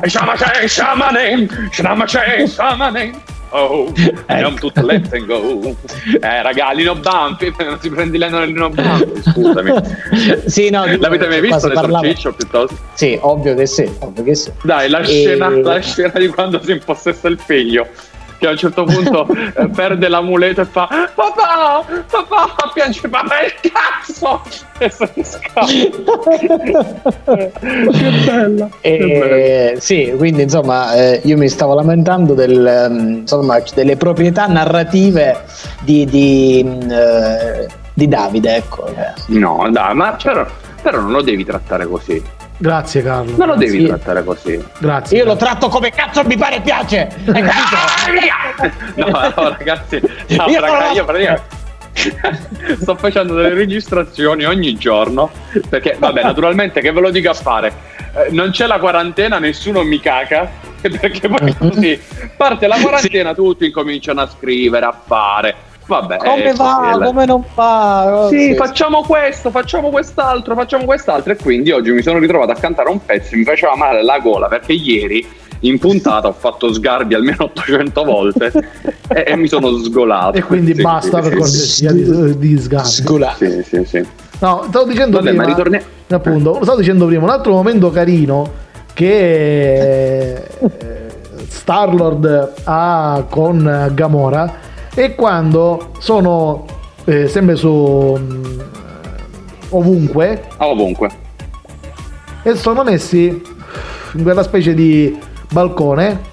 eh. 0.03 0.09
Shamacè, 0.09 0.67
shamane, 0.67 1.49
shamacè, 1.71 2.47
shamane. 2.47 3.33
Oh, 3.57 3.87
andiamo 4.27 4.57
tutto 4.57 4.85
let's 4.85 5.13
and 5.13 5.27
go. 5.27 5.77
Eh, 6.21 6.43
raga, 6.43 6.73
Lino 6.73 6.97
Bampi, 6.97 7.55
non 7.65 7.79
si 7.81 7.89
prendi 7.89 8.19
Leno 8.19 8.43
Lino 8.45 8.69
Bampi, 8.69 9.23
scusami. 9.23 9.73
sì, 10.47 10.71
no, 10.71 10.85
L'avete 10.99 11.29
mai 11.29 11.41
visto 11.41 11.69
l'esorciccio 11.69 12.33
piuttosto? 12.33 12.77
Sì, 12.95 13.17
ovvio 13.21 13.55
che 13.55 13.67
sì, 13.67 13.89
ovvio 14.01 14.25
che 14.25 14.35
sì. 14.35 14.51
Dai, 14.61 14.91
la 14.91 14.99
E- 14.99 15.05
scena, 15.05 15.49
la 15.51 15.79
scena 15.81 16.13
di 16.19 16.27
quando 16.29 16.61
si 16.65 16.73
impossessa 16.73 17.29
il 17.29 17.39
figlio. 17.39 17.87
Che 18.38 18.47
a 18.47 18.51
un 18.51 18.57
certo 18.57 18.85
punto 18.85 19.27
eh, 19.57 19.68
perde 19.68 20.09
l'amuleto 20.09 20.61
e 20.61 20.64
fa 20.64 20.88
Papà, 21.14 21.85
papà, 22.11 22.70
piange, 22.73 23.09
papà, 23.09 23.35
il 23.44 23.70
cazzo! 23.73 24.42
E 24.79 24.90
se 24.90 25.11
ne 25.14 25.25
scappa. 25.25 25.64
che 25.66 25.90
bella. 26.38 27.03
che 27.94 28.18
bella. 28.27 28.68
E, 28.81 29.77
sì, 29.79 30.12
quindi 30.16 30.42
insomma 30.42 30.94
eh, 30.94 31.20
io 31.25 31.37
mi 31.37 31.49
stavo 31.49 31.75
lamentando 31.75 32.35
del, 32.35 32.66
ehm, 32.66 33.09
insomma, 33.20 33.62
delle 33.75 33.97
proprietà 33.97 34.47
narrative 34.47 35.42
di, 35.81 36.05
di, 36.07 36.64
mh, 36.64 36.90
eh, 36.90 37.68
di 37.92 38.09
Davide, 38.09 38.57
ecco. 38.57 38.92
No, 39.29 39.68
dai, 39.70 39.94
ma 39.94 40.16
però, 40.20 40.44
però 40.83 41.01
non 41.01 41.12
lo 41.12 41.23
devi 41.23 41.44
trattare 41.44 41.87
così. 41.87 42.23
Grazie 42.57 43.03
Carlo. 43.03 43.37
Non 43.37 43.49
lo 43.49 43.57
devi 43.57 43.81
Sì. 43.81 43.87
trattare 43.87 44.23
così. 44.25 44.64
Grazie. 44.79 45.19
Io 45.19 45.25
lo 45.25 45.37
tratto 45.37 45.69
come 45.69 45.90
cazzo 45.90 46.23
mi 46.25 46.37
pare 46.37 46.57
e 46.57 46.61
piace, 46.61 47.09
hai 47.27 47.43
capito? 47.43 48.73
No, 48.95 49.07
no, 49.09 49.57
ragazzi, 49.59 50.01
no, 50.29 50.47
Io 50.47 50.61
raga, 50.61 50.90
io 50.93 51.05
praticamente 51.05 51.62
sto 52.81 52.97
facendo 52.97 53.35
delle 53.35 53.55
registrazioni 53.55 54.45
ogni 54.45 54.75
giorno 54.75 55.31
perché 55.69 55.97
vabbè 55.99 56.23
naturalmente 56.25 56.81
che 56.81 56.90
ve 56.90 57.01
lo 57.01 57.11
dico 57.11 57.31
a 57.31 57.35
fare 57.35 57.73
Eh, 58.14 58.31
non 58.33 58.51
c'è 58.51 58.67
la 58.67 58.79
quarantena 58.81 59.38
nessuno 59.38 59.83
mi 59.85 60.01
caca 60.01 60.51
perché 60.81 61.29
poi 61.29 61.57
così 61.57 61.99
parte 62.37 62.67
la 62.67 62.77
quarantena, 62.81 63.33
tutti 63.33 63.64
incominciano 63.67 64.21
a 64.21 64.29
scrivere, 64.29 64.85
a 64.85 64.95
fare. 65.07 65.55
Vabbè, 65.87 66.16
come 66.16 66.49
eh, 66.51 66.55
va, 66.55 66.99
come 67.05 67.27
non 67.27 67.44
va? 67.55 68.27
Sì, 68.31 68.51
Ok. 68.53 68.57
facciamo 68.57 69.03
questo, 69.03 69.51
facciamo 69.51 69.90
quest'altro, 69.90 70.55
facciamo 70.55 70.85
quest'altro. 70.85 71.33
E 71.33 71.37
quindi 71.37 71.70
oggi 71.73 71.90
mi 71.92 72.03
sono 72.03 72.18
ritrovato 72.18 72.53
a 72.53 72.55
cantare 72.55 72.88
un 72.88 73.05
pezzo 73.05 73.35
e 73.35 73.38
mi 73.38 73.44
faceva 73.44 73.77
male 73.77 74.03
la 74.03 74.18
gola 74.18 74.49
perché 74.49 74.73
ieri 74.73 75.27
in 75.61 75.79
puntata 75.79 76.29
ho 76.29 76.33
fatto 76.33 76.73
sgarbi 76.73 77.14
almeno 77.14 77.44
800 77.55 78.05
volte 78.05 78.53
e, 79.09 79.25
e 79.27 79.37
mi 79.37 79.47
sono 79.49 79.77
sgolato. 79.79 80.38
E 80.38 80.42
quindi 80.42 80.75
Sì, 80.75 80.83
basta 80.83 81.23
sì, 81.23 81.29
per 81.29 81.33
sì. 81.33 81.38
cortesia 81.38 81.92
di, 81.92 82.38
di 82.38 82.59
sgarbi. 82.59 82.88
Sgula- 82.88 83.35
Sì, 83.37 83.62
sì, 83.62 83.85
sì. 83.85 84.07
No, 84.40 84.64
stavo 84.68 84.85
dicendo 84.87 85.18
Vabbè, 85.18 85.29
prima, 85.29 85.42
ma 85.44 85.49
ritorni- 85.49 85.81
appunto, 86.09 86.59
stavo 86.62 86.79
dicendo 86.79 87.07
prima, 87.07 87.23
un 87.25 87.31
altro 87.31 87.53
momento 87.53 87.90
carino 87.90 88.51
che 88.92 90.35
eh, 90.59 91.12
Star-Lord 91.47 92.53
ha 92.64 93.25
con 93.29 93.90
Gamora 93.94 94.63
è 94.95 95.15
quando 95.15 95.91
sono 95.99 96.65
eh, 97.05 97.27
sempre 97.29 97.57
su 97.57 98.17
mm, 98.19 98.61
ovunque. 99.71 100.45
Ah, 100.57 100.69
ovunque. 100.69 101.11
e 102.43 102.55
sono 102.57 102.85
messi 102.85 103.43
in 104.15 104.23
quella 104.23 104.43
specie 104.43 104.75
di 104.75 105.19
balcone. 105.51 106.33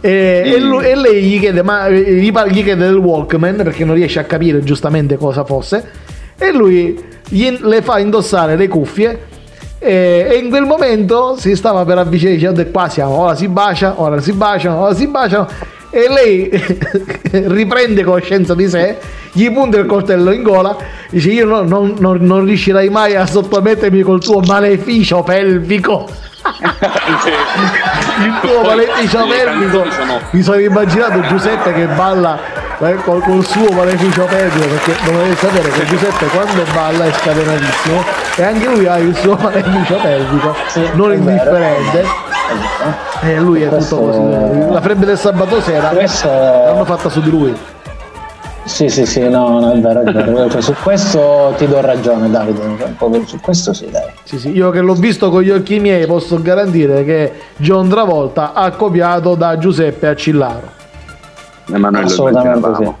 E, 0.00 0.42
e 0.44 0.60
lui- 0.60 0.84
e 0.84 0.94
lei 0.94 1.22
gli 1.24 1.38
chiede, 1.40 1.62
ma, 1.62 1.86
eh, 1.86 2.00
gli, 2.14 2.30
gli 2.30 2.62
chiede 2.62 2.86
del 2.86 2.96
Walkman 2.96 3.56
perché 3.56 3.84
non 3.84 3.96
riesce 3.96 4.20
a 4.20 4.24
capire 4.24 4.62
giustamente 4.62 5.16
cosa 5.16 5.44
fosse. 5.44 5.90
E 6.38 6.52
lui 6.52 6.98
gli- 7.28 7.58
le 7.60 7.82
fa 7.82 7.98
indossare 7.98 8.56
le 8.56 8.68
cuffie. 8.68 9.36
E, 9.80 10.26
e 10.30 10.34
in 10.36 10.48
quel 10.48 10.64
momento 10.64 11.36
si 11.36 11.54
stava 11.54 11.84
per 11.84 11.98
avvicinare 11.98 12.36
dicendo 12.36 12.66
qua 12.66 12.88
siamo 12.88 13.12
ora 13.12 13.36
si 13.36 13.46
bacia 13.46 13.94
ora 14.00 14.20
si 14.20 14.32
baciano 14.32 14.80
ora 14.80 14.92
si 14.92 15.06
baciano 15.06 15.46
e 15.90 16.08
lei 16.08 16.50
riprende 17.48 18.04
coscienza 18.04 18.54
di 18.54 18.68
sé 18.68 18.98
gli 19.32 19.50
punta 19.50 19.78
il 19.78 19.86
coltello 19.86 20.32
in 20.32 20.42
gola 20.42 20.76
dice 21.10 21.30
io 21.30 21.46
no- 21.46 21.62
non, 21.62 21.94
non- 21.98 22.18
non 22.20 22.44
riuscirai 22.44 22.88
mai 22.88 23.14
a 23.14 23.26
sottomettermi 23.26 24.02
col 24.02 24.22
tuo 24.22 24.40
maleficio 24.40 25.22
pelvico. 25.22 26.06
Il 28.18 28.38
tuo 28.40 28.62
maleficio 28.62 29.24
le 29.26 29.34
pelvico. 29.44 29.84
mi 30.30 30.42
sono 30.42 30.58
immaginato 30.58 31.20
Giuseppe 31.28 31.72
che 31.72 31.84
balla 31.86 32.38
eh, 32.80 32.94
col, 33.04 33.20
col 33.22 33.44
suo 33.44 33.70
maleficio 33.72 34.24
pelvico 34.24 34.66
perché 34.66 34.94
dovete 35.04 35.36
sapere 35.36 35.68
che 35.70 35.84
Giuseppe 35.86 36.26
quando 36.26 36.64
balla 36.72 37.04
è 37.04 37.12
scatenatissimo 37.12 38.04
e 38.38 38.42
anche 38.44 38.66
lui 38.68 38.86
ha 38.86 38.96
il 38.98 39.14
suo 39.16 39.34
maleficio 39.40 39.96
pelvico 39.96 40.54
Sì, 40.68 40.88
non 40.94 41.12
indifferente 41.12 42.04
e 43.22 43.36
lui 43.38 43.62
è 43.62 43.68
Questo- 43.68 43.96
tutto 43.96 44.10
così 44.18 44.70
la 44.70 44.80
frebbe 44.80 45.04
del 45.06 45.18
sabato 45.18 45.60
sera 45.60 45.88
Questo- 45.88 46.28
l'hanno 46.28 46.84
fatta 46.84 47.08
su 47.08 47.20
di 47.20 47.30
lui 47.30 47.54
Sì, 48.64 48.88
sì, 48.90 49.06
sì, 49.06 49.26
no, 49.28 49.60
no, 49.60 49.72
è 49.72 49.78
vero, 49.78 50.02
è 50.02 50.12
vero. 50.12 50.50
Cioè, 50.50 50.60
su 50.60 50.74
questo 50.82 51.54
ti 51.56 51.66
do 51.66 51.80
ragione, 51.80 52.28
Davide. 52.28 52.94
Su 53.24 53.40
questo 53.40 53.72
sì, 53.72 53.88
dai. 53.90 54.10
Sì, 54.24 54.38
sì, 54.38 54.50
io 54.54 54.68
che 54.68 54.80
l'ho 54.80 54.92
visto 54.92 55.30
con 55.30 55.40
gli 55.40 55.48
occhi 55.48 55.78
miei 55.80 56.04
posso 56.04 56.38
garantire 56.42 57.02
che 57.02 57.32
John 57.56 57.88
Travolta 57.88 58.52
ha 58.52 58.70
copiato 58.72 59.34
da 59.36 59.56
Giuseppe 59.56 60.08
a 60.08 60.14
Cillaro. 60.14 60.68
Emanuele 61.72 62.04
Assolutamente 62.08 62.74
sì. 62.76 62.92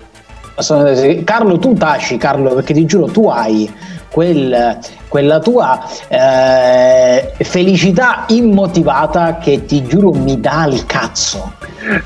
Assolutamente 0.54 1.00
sì. 1.18 1.24
Carlo, 1.24 1.58
tu 1.58 1.74
taci, 1.74 2.16
Carlo, 2.16 2.54
perché 2.54 2.72
ti 2.72 2.86
giuro, 2.86 3.04
tu 3.08 3.28
hai 3.28 3.70
quel- 4.10 4.78
quella 5.08 5.38
tua 5.38 5.82
eh, 6.08 7.32
felicità 7.40 8.24
immotivata 8.28 9.38
che 9.38 9.64
ti 9.64 9.84
giuro 9.86 10.10
mi 10.12 10.38
dà 10.40 10.66
il 10.66 10.84
cazzo. 10.86 11.52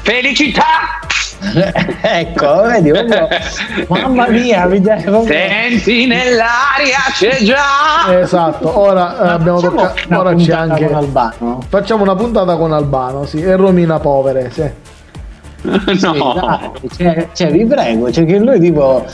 Felicità! 0.02 1.00
ecco, 2.02 2.62
vedi, 2.62 2.90
proprio- 2.90 3.28
mamma 3.88 4.28
mia, 4.28 4.66
mi 4.66 4.80
dai 4.80 5.02
proprio... 5.02 5.26
Senti 5.34 6.06
nell'aria 6.06 6.98
c'è 7.12 7.38
già! 7.42 8.20
Esatto, 8.20 8.78
ora 8.78 9.16
eh, 9.16 9.28
abbiamo 9.30 9.58
Facciamo 9.58 9.80
toccato. 9.82 10.20
Ora 10.20 10.34
c'è 10.34 10.52
anche. 10.52 10.86
con 10.86 10.94
Albano. 10.94 11.62
Facciamo 11.68 12.02
una 12.04 12.14
puntata 12.14 12.56
con 12.56 12.72
Albano, 12.72 13.24
sì, 13.24 13.42
e 13.42 13.56
Romina 13.56 13.98
Povere, 13.98 14.50
sì. 14.52 14.70
Sì, 15.96 16.06
no. 16.06 16.34
dai, 16.34 16.90
cioè, 16.96 17.28
cioè, 17.32 17.50
vi 17.52 17.64
prego, 17.64 18.10
cioè 18.10 18.24
che 18.24 18.38
lui 18.38 18.58
tipo 18.58 19.04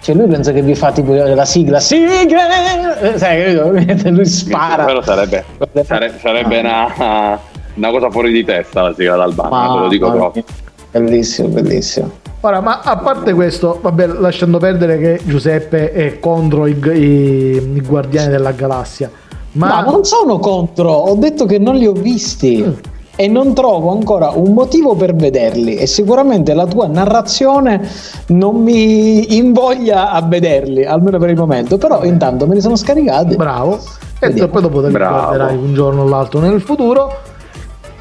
cioè 0.00 0.14
lui 0.14 0.26
pensa 0.28 0.52
che 0.52 0.62
vi 0.62 0.74
fa 0.74 0.92
tipo 0.92 1.12
la 1.12 1.44
sigla 1.44 1.80
sigla 1.80 3.00
eh, 3.00 3.18
sai 3.18 3.54
capito? 3.56 4.08
lui 4.10 4.24
spara 4.26 4.84
Però 4.84 5.02
sarebbe, 5.02 5.44
sare- 5.84 6.14
sarebbe 6.20 6.60
una, 6.60 7.38
una 7.74 7.90
cosa 7.90 8.10
fuori 8.10 8.32
di 8.32 8.44
testa 8.44 8.82
la 8.82 8.94
sigla 8.94 9.16
d'Albano, 9.16 9.74
te 9.74 9.80
lo 9.80 9.88
dico 9.88 10.10
proprio. 10.10 10.44
bellissimo 10.92 11.48
bellissimo 11.48 12.10
Ora, 12.42 12.60
ma 12.60 12.82
a 12.84 12.96
parte 12.98 13.32
questo, 13.32 13.80
vabbè, 13.82 14.06
lasciando 14.06 14.58
perdere 14.58 14.96
che 14.98 15.20
Giuseppe 15.24 15.90
è 15.90 16.20
contro 16.20 16.66
i, 16.68 16.78
i- 16.92 17.72
i 17.74 17.80
Guardiani 17.84 18.28
della 18.28 18.52
Galassia, 18.52 19.10
ma 19.52 19.66
ma, 19.66 19.80
non 19.80 20.04
sono 20.04 20.38
contro 20.38 20.88
ho 20.88 21.14
detto 21.16 21.46
che 21.46 21.58
non 21.58 21.74
li 21.74 21.86
ho 21.88 21.92
visti 21.92 22.62
Mm. 22.64 22.72
E 23.20 23.26
non 23.26 23.52
trovo 23.52 23.90
ancora 23.90 24.30
un 24.30 24.52
motivo 24.52 24.94
per 24.94 25.12
vederli 25.12 25.74
e 25.74 25.88
sicuramente 25.88 26.54
la 26.54 26.66
tua 26.66 26.86
narrazione 26.86 27.88
non 28.28 28.62
mi 28.62 29.36
invoglia 29.36 30.12
a 30.12 30.22
vederli 30.22 30.84
almeno 30.84 31.18
per 31.18 31.30
il 31.30 31.36
momento 31.36 31.78
però 31.78 32.04
intanto 32.04 32.46
me 32.46 32.54
li 32.54 32.60
sono 32.60 32.76
scaricati 32.76 33.34
bravo, 33.34 33.80
e 34.20 34.28
Vediamo. 34.28 34.48
poi 34.50 34.62
dopo 34.62 34.80
te 34.80 34.86
li 34.88 34.92
guarderai 34.92 35.56
un 35.56 35.74
giorno 35.74 36.02
o 36.02 36.08
l'altro 36.08 36.40
nel 36.40 36.60
futuro. 36.60 37.20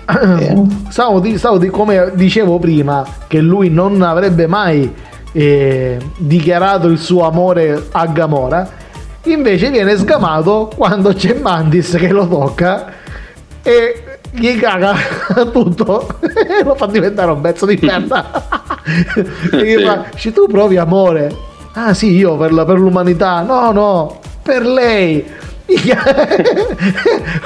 Eh. 0.07 0.63
Stavo 0.89 1.19
di, 1.19 1.37
stavo 1.37 1.57
di- 1.57 1.69
come 1.69 2.11
dicevo 2.13 2.57
prima, 2.59 3.05
che 3.27 3.39
lui 3.39 3.69
non 3.69 4.01
avrebbe 4.01 4.47
mai 4.47 4.93
eh, 5.31 5.97
dichiarato 6.17 6.87
il 6.87 6.97
suo 6.97 7.27
amore 7.27 7.87
a 7.91 8.07
Gamora, 8.07 8.67
invece 9.23 9.69
viene 9.69 9.95
sgamato 9.95 10.71
quando 10.75 11.13
c'è 11.13 11.37
Mandis 11.39 11.95
che 11.99 12.09
lo 12.11 12.27
tocca 12.27 12.85
e 13.61 14.03
gli 14.31 14.59
caga 14.59 14.93
tutto 15.51 16.07
e 16.21 16.63
lo 16.65 16.75
fa 16.75 16.85
diventare 16.87 17.31
un 17.31 17.41
pezzo 17.41 17.65
di 17.65 17.77
merda. 17.81 18.25
gli 19.51 19.75
Sì. 19.77 19.83
fa, 19.83 20.05
"Ci 20.15 20.31
tu 20.33 20.47
provi 20.47 20.77
amore? 20.77 21.33
Ah 21.73 21.93
sì, 21.93 22.15
io 22.15 22.35
per, 22.37 22.53
la- 22.53 22.65
per 22.65 22.77
l'umanità. 22.79 23.41
No, 23.41 23.71
no, 23.71 24.19
per 24.41 24.65
lei. 24.65 25.25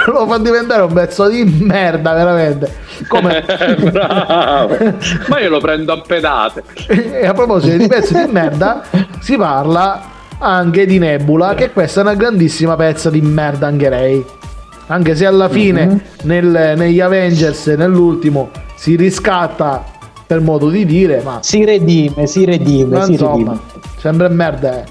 Lo 0.06 0.28
fa 0.28 0.38
diventare 0.38 0.84
un 0.84 0.94
pezzo 0.94 1.28
di 1.28 1.44
merda, 1.44 2.14
veramente. 2.14 2.72
Come... 3.08 3.44
Bravo. 3.92 4.78
Ma 5.28 5.40
io 5.40 5.50
lo 5.50 5.60
prendo 5.60 5.92
a 5.94 6.02
pedate. 6.06 6.64
e 6.88 7.26
a 7.26 7.34
proposito 7.34 7.78
di 7.78 7.88
pezzi 7.88 8.14
di 8.14 8.32
merda, 8.32 8.84
si 9.20 9.36
parla 9.38 10.02
anche 10.38 10.86
di 10.86 11.00
Nebula, 11.00 11.56
che 11.56 11.72
questa 11.72 12.02
è 12.02 12.04
una 12.04 12.14
grandissima 12.16 12.76
pezza 12.76 13.10
di 13.10 13.22
merda 13.22 13.68
anche 13.68 13.90
lei. 13.90 14.26
Anche 14.92 15.16
se 15.16 15.26
alla 15.26 15.48
fine 15.48 16.02
nel- 16.24 16.74
negli 16.76 17.00
Avengers, 17.00 17.68
nell'ultimo, 17.68 18.50
si 18.76 18.96
riscatta 18.98 19.84
per 20.28 20.42
modo 20.42 20.70
di 20.70 20.86
dire, 20.86 21.22
ma, 21.24 21.40
si 21.42 21.64
redime 21.64 22.28
si 22.28 22.44
redime 22.46 22.98
ma 22.98 23.04
si 23.06 23.12
insomma, 23.14 23.32
redime 23.36 23.60
sembra 24.00 24.28
merda. 24.30 24.82
eh. 24.82 24.84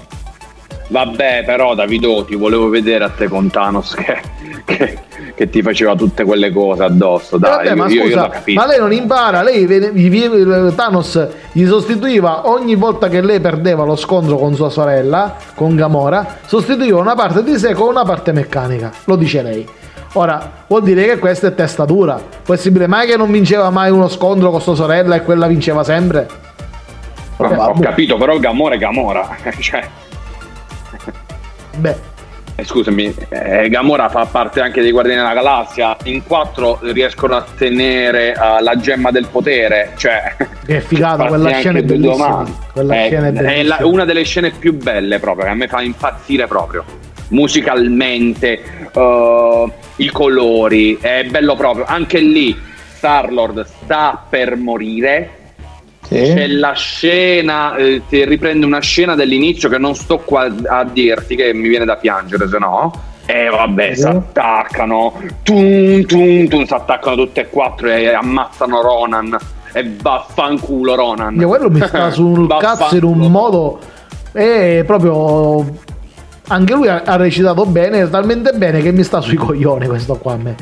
Vabbè, 0.87 1.43
però 1.45 1.73
Davido, 1.75 2.25
ti 2.25 2.35
volevo 2.35 2.67
vedere 2.67 3.03
a 3.05 3.09
te 3.09 3.27
con 3.29 3.49
Thanos 3.49 3.93
che, 3.95 4.17
che- 4.65 4.97
che 5.35 5.49
ti 5.49 5.61
faceva 5.61 5.95
tutte 5.95 6.23
quelle 6.25 6.51
cose 6.51 6.83
addosso. 6.83 7.35
Eh, 7.37 7.39
Dai, 7.39 7.55
vabbè, 7.67 7.75
ma 7.75 7.87
io, 7.87 7.93
io 8.03 8.07
scusa, 8.09 8.27
capisco. 8.29 8.59
ma 8.59 8.67
lei 8.67 8.79
non 8.79 8.91
impara, 8.91 9.41
lei 9.41 9.65
viene- 9.67 10.73
Thanos 10.75 11.27
gli 11.53 11.65
sostituiva 11.65 12.49
ogni 12.49 12.75
volta 12.75 13.07
che 13.07 13.21
lei 13.21 13.39
perdeva 13.39 13.83
lo 13.85 13.95
scontro 13.95 14.37
con 14.37 14.53
sua 14.55 14.69
sorella, 14.69 15.35
con 15.55 15.75
Gamora, 15.75 16.39
sostituiva 16.45 16.99
una 16.99 17.15
parte 17.15 17.43
di 17.43 17.57
sé 17.57 17.73
con 17.73 17.87
una 17.87 18.03
parte 18.03 18.31
meccanica, 18.33 18.91
lo 19.05 19.15
dice 19.15 19.41
lei. 19.43 19.65
Ora, 20.13 20.51
vuol 20.67 20.83
dire 20.83 21.05
che 21.05 21.17
questa 21.19 21.47
è 21.47 21.55
testa 21.55 21.85
dura. 21.85 22.19
Possibile 22.43 22.85
mai 22.87 23.07
che 23.07 23.15
non 23.15 23.31
vinceva 23.31 23.69
mai 23.69 23.91
uno 23.91 24.09
scontro 24.09 24.49
con 24.51 24.59
sua 24.61 24.75
sorella 24.75 25.15
e 25.15 25.23
quella 25.23 25.47
vinceva 25.47 25.83
sempre? 25.83 26.27
Ho 27.37 27.47
probabile. 27.47 27.85
capito, 27.85 28.17
però 28.17 28.37
Gamora 28.37 28.75
è 28.75 28.77
Gamora. 28.77 29.37
cioè, 29.59 29.87
Beh, 31.77 31.95
eh, 32.55 32.63
scusami, 32.65 33.15
eh, 33.29 33.69
Gamora 33.69 34.09
fa 34.09 34.25
parte 34.25 34.59
anche 34.59 34.81
dei 34.81 34.91
Guardiani 34.91 35.21
della 35.21 35.33
Galassia. 35.33 35.95
In 36.03 36.23
quattro 36.25 36.79
riescono 36.81 37.35
a 37.37 37.45
tenere 37.57 38.33
eh, 38.33 38.61
la 38.61 38.75
gemma 38.75 39.11
del 39.11 39.27
potere. 39.27 39.93
Cioè, 39.95 40.35
che 40.65 40.81
figata, 40.81 41.25
quella 41.27 41.51
scena 41.53 41.79
è 41.79 41.83
bellissima. 41.83 42.43
Quella 42.73 42.93
È- 42.95 43.05
scena 43.07 43.27
è 43.27 43.29
è 43.29 43.31
bellissima. 43.31 43.77
la- 43.79 43.85
una 43.87 44.03
delle 44.03 44.23
scene 44.23 44.51
più 44.51 44.73
belle 44.75 45.19
proprio, 45.19 45.45
che 45.45 45.51
a 45.51 45.55
me 45.55 45.67
fa 45.69 45.81
impazzire 45.81 46.47
proprio. 46.47 46.83
Musicalmente, 47.29 48.61
eh, 48.93 49.71
i 50.01 50.09
colori, 50.09 50.97
è 50.99 51.23
bello 51.25 51.55
proprio. 51.55 51.85
Anche 51.87 52.19
lì 52.19 52.57
Star-Lord 52.95 53.65
sta 53.83 54.23
per 54.29 54.55
morire. 54.55 55.35
C'è 56.07 56.47
la 56.47 56.73
scena, 56.73 57.75
eh, 57.77 58.01
ti 58.09 58.25
riprende 58.25 58.65
una 58.65 58.81
scena 58.81 59.15
dell'inizio 59.15 59.69
che 59.69 59.77
non 59.77 59.95
sto 59.95 60.17
qua 60.19 60.51
a 60.67 60.83
dirti, 60.83 61.35
che 61.37 61.53
mi 61.53 61.69
viene 61.69 61.85
da 61.85 61.95
piangere, 61.95 62.49
se 62.49 62.57
no. 62.57 62.91
E 63.25 63.47
vabbè, 63.47 63.93
Sì. 63.93 64.01
si 64.01 64.07
attaccano, 64.07 65.13
tum, 65.43 66.03
tum, 66.05 66.47
tum, 66.47 66.65
si 66.65 66.73
attaccano 66.73 67.15
tutte 67.15 67.41
e 67.41 67.49
quattro 67.49 67.89
e 67.89 68.07
ammazzano 68.13 68.81
Ronan. 68.81 69.37
E 69.71 69.89
vaffanculo 70.01 70.95
Ronan. 70.95 71.35
Io 71.39 71.47
quello 71.47 71.69
mi 71.69 71.79
sta 71.81 72.11
sul 72.11 72.45
cazzo 72.59 72.93
in 72.97 73.03
un 73.05 73.19
modo. 73.31 73.79
E 74.33 74.83
proprio. 74.85 75.65
Anche 76.51 76.73
lui 76.73 76.87
ha, 76.89 77.03
ha 77.05 77.15
recitato 77.15 77.65
bene, 77.65 78.09
talmente 78.09 78.51
bene 78.51 78.81
che 78.81 78.91
mi 78.91 79.03
sta 79.03 79.21
sui 79.21 79.37
coglioni 79.37 79.87
questo 79.87 80.15
qua 80.17 80.33
a 80.33 80.37
me. 80.37 80.55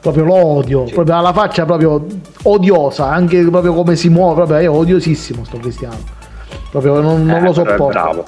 Proprio 0.00 0.24
lo 0.24 0.34
odio, 0.34 0.82
proprio 0.84 1.16
alla 1.16 1.32
faccia 1.32 1.64
proprio 1.64 2.04
odiosa, 2.42 3.08
anche 3.10 3.40
proprio 3.48 3.72
come 3.72 3.94
si 3.94 4.08
muove, 4.08 4.34
proprio 4.34 4.58
io 4.58 4.72
odiosissimo 4.72 5.44
sto 5.44 5.58
cristiano. 5.58 5.96
Proprio 6.70 7.00
non, 7.00 7.24
non 7.24 7.36
Eh, 7.36 7.40
lo 7.42 7.50
è 7.50 7.54
sopporto. 7.54 7.86
bravo. 7.86 8.24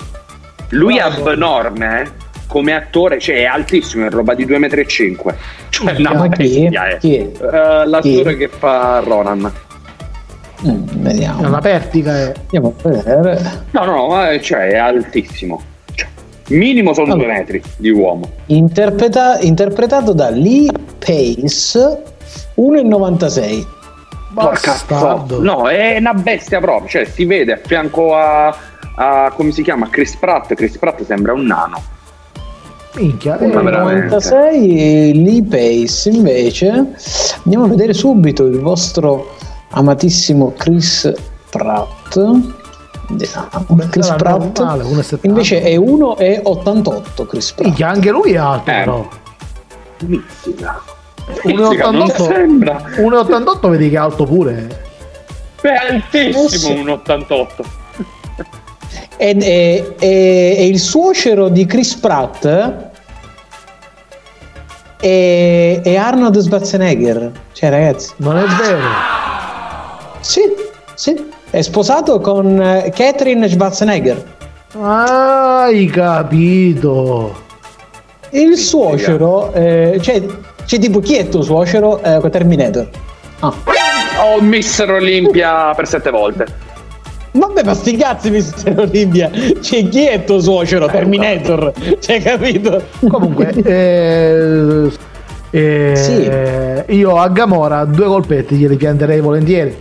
Lui 0.70 0.98
è 0.98 1.00
abnorme, 1.00 2.02
eh? 2.02 2.10
Come 2.46 2.74
attore, 2.74 3.18
cioè 3.18 3.36
è 3.38 3.44
altissimo, 3.44 4.06
è 4.06 4.10
roba 4.10 4.34
di 4.34 4.46
2,5 4.46 5.26
m. 5.26 5.34
Cioè, 5.68 5.94
una 5.98 6.28
chi? 6.28 6.28
bestia, 6.28 6.88
eh. 6.88 6.98
Chi 6.98 7.16
è? 7.16 7.20
Eh, 7.22 7.86
l'attore 7.86 8.32
Chi? 8.32 8.36
che 8.36 8.48
fa 8.48 9.00
Ronan. 9.04 9.52
Mm, 10.66 10.82
vediamo. 11.02 11.42
È 11.42 11.46
una 11.46 11.60
pertica 11.60 12.16
è. 12.18 12.32
Andiamo 12.40 12.74
a 12.84 12.88
vedere. 12.88 13.64
No, 13.70 13.84
no, 13.84 14.06
ma 14.08 14.30
è- 14.30 14.40
cioè, 14.40 14.68
è 14.68 14.76
altissimo. 14.76 15.62
Minimo 16.50 16.92
sono 16.94 17.12
Allora. 17.12 17.28
due 17.28 17.36
metri 17.38 17.62
di 17.76 17.90
uomo. 17.90 18.28
Interpreta- 18.46 19.38
interpretato 19.40 20.12
da 20.12 20.30
Lee 20.30 20.70
Pace 20.98 22.02
1,96. 22.56 23.66
Porca 24.34 24.70
Bastardo. 24.72 25.42
No, 25.42 25.68
è 25.68 25.96
una 25.98 26.14
bestia 26.14 26.60
proprio. 26.60 26.88
Cioè, 26.88 27.04
si 27.04 27.24
vede 27.24 27.52
a 27.54 27.60
fianco 27.64 28.14
a, 28.16 28.54
a- 28.96 29.32
come 29.34 29.50
si 29.52 29.62
chiama? 29.62 29.88
Chris 29.90 30.16
Pratt. 30.16 30.54
Chris 30.54 30.76
Pratt 30.78 31.02
sembra 31.04 31.32
un 31.32 31.44
nano. 31.46 31.82
Minchia. 32.94 33.38
Eh, 33.38 33.46
veramente. 33.48 34.16
1,96 34.16 35.22
Lee 35.22 35.42
Pace 35.44 36.10
invece. 36.10 36.68
Andiamo 37.44 37.64
a 37.64 37.68
vedere 37.68 37.92
subito 37.92 38.44
il 38.44 38.58
vostro 38.60 39.36
amatissimo 39.70 40.52
Chris 40.56 41.12
Pratt. 41.50 42.18
Vediamo. 43.10 43.88
Chris 43.90 44.06
Pratt 44.16 44.58
normale, 44.58 44.84
1,70. 44.84 45.18
invece 45.22 45.62
è 45.62 45.76
1,88 45.76 47.26
Chris 47.26 47.52
Pratt. 47.52 47.66
Minchia, 47.68 47.88
anche 47.88 48.10
lui 48.10 48.32
è 48.32 48.36
alto 48.36 48.70
Eh. 48.70 48.74
però. 48.84 49.08
Mizzica. 50.06 50.82
Mizzica, 51.44 51.90
non 51.90 52.06
1,88 52.08 52.22
sembra. 52.24 52.82
1,88 52.96 53.68
vedi 53.70 53.90
che 53.90 53.96
è 53.96 53.98
alto 53.98 54.24
pure. 54.24 54.88
È 55.60 55.68
altissimo 55.68 56.44
Eh 56.44 56.48
sì. 56.48 56.72
un 56.72 56.88
88. 56.88 57.64
E, 59.16 59.36
e- 59.38 59.94
e- 59.98 60.54
e 60.58 60.66
il 60.66 60.78
suocero 60.78 61.48
di 61.48 61.66
Chris 61.66 61.94
Pratt 61.96 62.46
è, 64.98 65.80
è 65.82 65.96
Arnold 65.96 66.38
Schwarzenegger. 66.38 67.30
Cioè, 67.52 67.70
ragazzi, 67.70 68.12
Non 68.16 68.38
è 68.38 68.44
vero. 68.46 68.78
sì, 70.20 70.40
sì, 70.94 71.28
è 71.50 71.60
sposato 71.62 72.20
con 72.20 72.60
eh, 72.60 72.90
Catherine 72.94 73.48
Schwarzenegger. 73.48 74.24
Hai 74.78 75.86
capito. 75.86 77.48
Il 78.30 78.56
suocero, 78.56 79.52
eh, 79.52 79.98
cioè, 80.00 80.22
cioè, 80.64 80.78
tipo, 80.78 81.00
chi 81.00 81.16
è 81.16 81.28
tuo 81.28 81.42
suocero? 81.42 82.00
Eh, 82.02 82.30
Terminator. 82.30 82.88
Ah. 83.40 83.52
Ho 84.22 84.40
Mister 84.40 84.88
Olympia 84.90 85.74
per 85.74 85.88
sette 85.88 86.10
volte. 86.10 86.46
Vabbè, 87.32 87.64
ma 87.64 87.74
sti 87.74 87.96
cazzi, 87.96 88.30
Mister 88.30 88.78
Olimpia. 88.78 89.30
Cioè, 89.60 89.88
chi 89.88 90.06
è 90.06 90.22
tuo 90.22 90.40
suocero? 90.40 90.86
Terminator. 90.86 91.72
Cioè, 91.98 92.22
capito? 92.22 92.80
Comunque, 93.08 93.50
eh, 93.64 94.90
eh, 95.50 95.96
Sì. 96.86 96.94
io 96.94 97.16
a 97.16 97.28
Gamora 97.28 97.84
due 97.84 98.06
colpetti 98.06 98.54
glieli 98.54 98.76
pianterei 98.76 99.20
volentieri. 99.20 99.76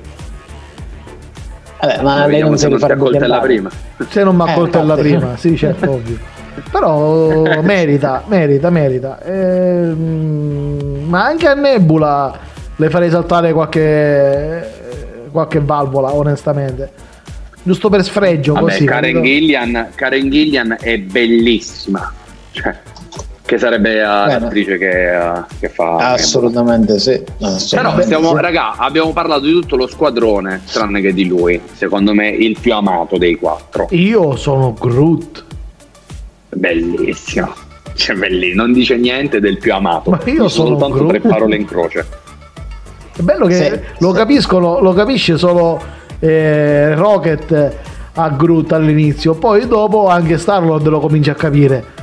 Vabbè, 1.81 2.01
ma 2.03 2.25
lei 2.25 2.41
non 2.41 2.57
se 2.57 2.65
si 2.65 2.69
non 2.69 2.77
ti 2.77 2.83
rifarebbe 2.83 3.01
accoltella 3.01 3.39
prima. 3.39 3.69
Se 4.09 4.23
non 4.23 4.35
mi 4.35 4.43
Eh, 4.45 4.51
accoltella 4.51 4.93
infatti. 4.97 5.01
prima, 5.01 5.37
sì, 5.37 5.55
certo, 5.57 5.91
ovvio. 5.91 6.17
Però 6.71 7.61
merita, 7.61 8.23
merita, 8.27 8.69
merita. 8.69 9.19
Ehm, 9.23 11.05
ma 11.07 11.23
anche 11.25 11.47
a 11.47 11.53
Nebula 11.53 12.37
le 12.75 12.89
farei 12.89 13.09
saltare 13.09 13.53
qualche, 13.53 15.27
qualche 15.31 15.59
valvola, 15.61 16.13
onestamente. 16.13 16.91
Giusto 17.63 17.89
per 17.89 18.03
sfregio, 18.03 18.53
Vabbè, 18.53 18.65
così. 18.71 18.85
Karen? 18.85 19.21
Gillian, 19.21 19.87
Karen 19.95 20.29
Gillian 20.29 20.75
è 20.79 20.97
bellissima. 20.97 22.11
Cioè, 22.51 22.75
che 23.49 23.57
sarebbe 23.57 23.95
l'attrice 23.99 24.77
che, 24.77 25.12
eh, 25.12 25.31
che 25.59 25.69
fa. 25.69 26.12
Assolutamente 26.12 26.99
sì. 26.99 27.19
Però 27.19 27.49
assolutamente 27.49 28.03
stiamo, 28.03 28.35
sì. 28.35 28.41
raga, 28.41 28.75
abbiamo 28.77 29.12
parlato 29.12 29.45
di 29.45 29.53
tutto 29.53 29.75
lo 29.75 29.88
squadrone, 29.88 30.62
tranne 30.71 31.01
che 31.01 31.15
di 31.15 31.25
lui. 31.25 31.59
Secondo 31.73 32.13
me 32.13 32.29
il 32.29 32.59
più 32.62 32.75
amato 32.75 33.17
dei 33.17 33.38
quattro. 33.38 33.88
Io 33.89 34.35
sono 34.35 34.75
Groot. 34.79 35.45
Bellissimo. 36.49 37.51
Cioè, 37.95 38.15
belli, 38.15 38.53
non 38.53 38.71
dice 38.71 38.97
niente 38.97 39.39
del 39.39 39.57
più 39.57 39.73
amato. 39.73 40.12
Ma 40.12 40.19
io 40.25 40.47
sono 40.47 40.67
soltanto 40.77 40.97
Groot. 40.97 41.09
tre 41.09 41.19
parole 41.21 41.55
in 41.55 41.65
croce. 41.65 42.05
È 43.17 43.21
bello 43.23 43.47
che 43.47 43.55
Sì, 43.55 43.79
lo 43.97 44.12
sì. 44.12 44.15
capiscono, 44.15 44.79
lo 44.79 44.93
capisce 44.93 45.39
solo 45.39 45.81
eh, 46.19 46.93
Rocket 46.93 47.75
a 48.13 48.29
Groot 48.29 48.71
all'inizio, 48.73 49.33
poi 49.33 49.65
dopo 49.65 50.07
anche 50.07 50.38
Star-Lord 50.38 50.88
lo 50.88 50.99
comincia 50.99 51.31
a 51.31 51.35
capire. 51.35 51.97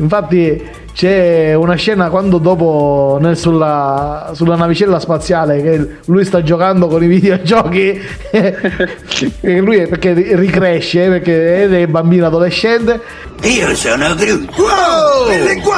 Infatti 0.00 0.62
c'è 0.94 1.54
una 1.54 1.74
scena 1.74 2.08
quando 2.08 2.38
dopo 2.38 3.18
nel- 3.20 3.36
sulla, 3.36 4.30
sulla 4.34 4.56
navicella 4.56 4.98
spaziale 5.00 5.60
che 5.62 5.98
lui 6.06 6.24
sta 6.24 6.42
giocando 6.42 6.86
con 6.86 7.02
i 7.02 7.06
videogiochi 7.08 8.00
e 8.30 9.58
lui 9.60 9.76
è- 9.78 9.88
perché 9.88 10.12
ricresce 10.12 11.08
perché 11.08 11.64
è 11.82 11.86
bambino 11.86 12.26
adolescente 12.26 13.00
Io 13.42 13.74
sono 13.74 14.14
Groot. 14.14 14.56
Wow! 14.56 15.28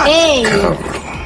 Ehi, 0.06 0.46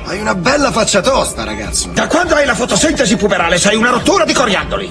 Hai 0.06 0.20
una 0.20 0.34
bella 0.34 0.70
faccia 0.70 1.00
tosta, 1.00 1.44
ragazzo. 1.44 1.88
Da 1.94 2.06
quando 2.06 2.34
hai 2.34 2.44
la 2.46 2.54
fotosintesi 2.54 3.16
puberale 3.16 3.58
sei 3.58 3.74
una 3.76 3.90
rottura 3.90 4.24
di 4.24 4.32
coriandoli. 4.34 4.90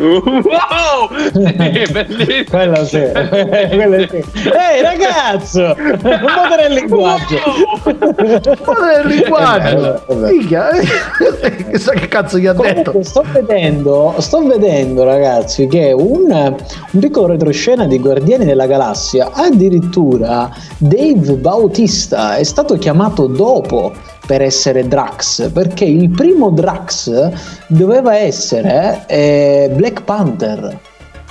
Wow! 0.00 1.08
Bellissimo. 1.32 2.44
Quello 2.48 2.84
sì, 2.84 3.02
quello 3.12 4.06
sì. 4.08 4.16
Ehi 4.16 4.82
ragazzo, 4.82 5.76
muovere 5.78 6.66
il 6.68 6.74
linguaggio. 6.74 7.36
è 7.84 9.00
il 9.04 9.08
linguaggio. 9.08 10.04
Minchia, 10.08 10.68
chissà 11.70 11.92
che 11.92 12.08
cazzo 12.08 12.38
gli 12.38 12.46
ha 12.46 12.52
detto 12.52 12.90
Comunque, 12.90 13.04
sto 13.04 13.24
vedendo, 13.32 14.14
sto 14.18 14.42
vedendo 14.46 15.04
ragazzi 15.04 15.66
che 15.66 15.92
un, 15.92 16.30
un 16.30 17.00
piccolo 17.00 17.26
retroscena 17.26 17.86
di 17.86 17.98
Guardiani 17.98 18.44
della 18.44 18.66
Galassia 18.66 19.30
addirittura 19.32 20.50
Dave 20.78 21.34
Bautista 21.34 22.36
è 22.36 22.44
stato 22.44 22.76
chiamato 22.78 23.26
dopo 23.26 23.92
per 24.30 24.42
essere 24.42 24.86
Drax 24.86 25.50
perché 25.50 25.84
il 25.84 26.08
primo 26.08 26.50
Drax 26.50 27.32
doveva 27.66 28.14
essere 28.14 29.02
eh, 29.08 29.68
Black 29.74 30.04
Panther 30.04 30.78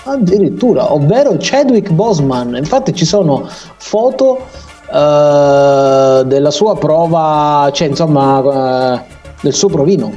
addirittura 0.03 0.91
ovvero 0.91 1.37
Chadwick 1.39 1.91
Boseman 1.91 2.57
infatti 2.57 2.93
ci 2.93 3.05
sono 3.05 3.47
foto 3.77 4.39
eh, 4.91 6.23
della 6.25 6.51
sua 6.51 6.75
prova 6.77 7.69
cioè 7.71 7.87
insomma 7.87 8.97
eh, 8.97 9.01
del 9.39 9.53
suo 9.53 9.69
provino 9.69 10.11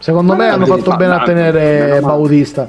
Secondo 0.00 0.32
me 0.34 0.46
Ma 0.48 0.54
hanno 0.54 0.64
devi 0.64 0.78
fatto 0.78 0.90
fa- 0.90 0.96
bene 0.96 1.14
a 1.14 1.22
tenere. 1.22 2.00
Bautista. 2.00 2.66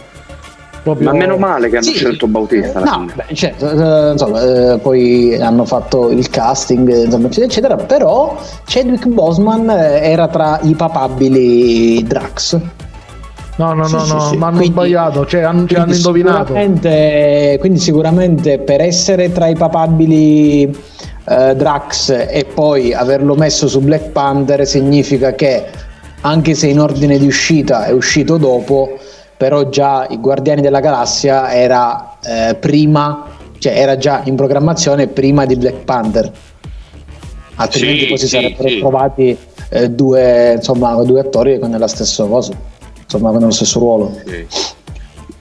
Proprio... 0.84 1.12
Ma 1.12 1.18
meno 1.18 1.38
male 1.38 1.70
che 1.70 1.78
hanno 1.78 1.86
Sì. 1.86 1.94
scelto 1.94 2.28
Bautista. 2.28 2.82
No, 2.82 3.06
beh, 3.14 3.34
cioè, 3.34 3.54
eh, 3.58 4.12
insomma, 4.12 4.42
eh, 4.74 4.80
poi 4.80 5.36
hanno 5.40 5.64
fatto 5.64 6.10
il 6.10 6.30
casting, 6.30 6.90
eh, 6.90 7.04
insomma, 7.06 7.28
eccetera, 7.28 7.46
eccetera, 7.46 7.76
però 7.78 8.38
Chadwick 8.66 9.08
Boseman 9.08 9.70
eh, 9.70 10.00
era 10.12 10.28
tra 10.28 10.60
i 10.62 10.76
papabili 10.76 12.04
Drax. 12.04 12.60
No, 13.56 13.74
no, 13.74 13.86
Sì, 13.86 13.94
no, 13.94 14.00
sì, 14.04 14.12
no, 14.14 14.20
sì. 14.20 14.38
ma 14.38 14.48
hanno 14.48 14.58
Quindi- 14.58 14.74
sbagliato, 14.74 15.26
cioè 15.26 15.42
hanno, 15.44 15.68
ci 15.68 15.76
hanno 15.76 15.94
indovinato. 15.94 16.46
sicuramente- 16.48 17.58
Quindi 17.60 17.80
sicuramente 17.80 18.60
per 18.60 18.82
essere 18.82 19.32
tra 19.32 19.48
i 19.48 19.56
papabili 19.56 20.64
eh, 21.30 21.56
Drax 21.56 22.10
e 22.30 22.46
poi 22.54 22.94
averlo 22.94 23.36
messo 23.36 23.68
su 23.70 23.80
Black 23.80 24.10
Panther 24.10 24.68
significa 24.68 25.34
che 25.34 25.64
anche 26.22 26.54
se 26.56 26.68
in 26.68 26.80
ordine 26.82 27.18
di 27.18 27.26
uscita 27.28 27.86
è 27.86 27.92
uscito 27.92 28.38
dopo, 28.38 28.98
però 29.44 29.68
già 29.68 30.08
i 30.10 30.22
Guardiani 30.22 30.62
della 30.62 30.80
Galassia 30.80 31.54
era 31.54 32.18
eh, 32.24 32.56
prima, 32.56 33.26
cioè 33.58 33.78
era 33.78 33.98
già 33.98 34.22
in 34.24 34.38
programmazione 34.38 35.08
prima 35.08 35.46
di 35.46 35.58
Black 35.58 35.84
Panther. 35.84 36.32
Altrimenti 37.56 38.04
Sì, 38.04 38.08
poi 38.08 38.18
si 38.18 38.28
sì, 38.28 38.36
sarebbero 38.38 38.70
sì. 38.70 38.80
trovati 38.80 39.38
eh, 39.68 39.90
due, 39.90 40.54
insomma, 40.54 40.94
due 41.04 41.20
attori 41.20 41.60
con 41.60 41.72
la 41.72 41.88
stessa 41.90 42.24
cosa, 42.24 42.54
insomma, 43.02 43.32
con 43.32 43.42
lo 43.42 43.52
stesso 43.52 43.80
ruolo. 43.80 44.18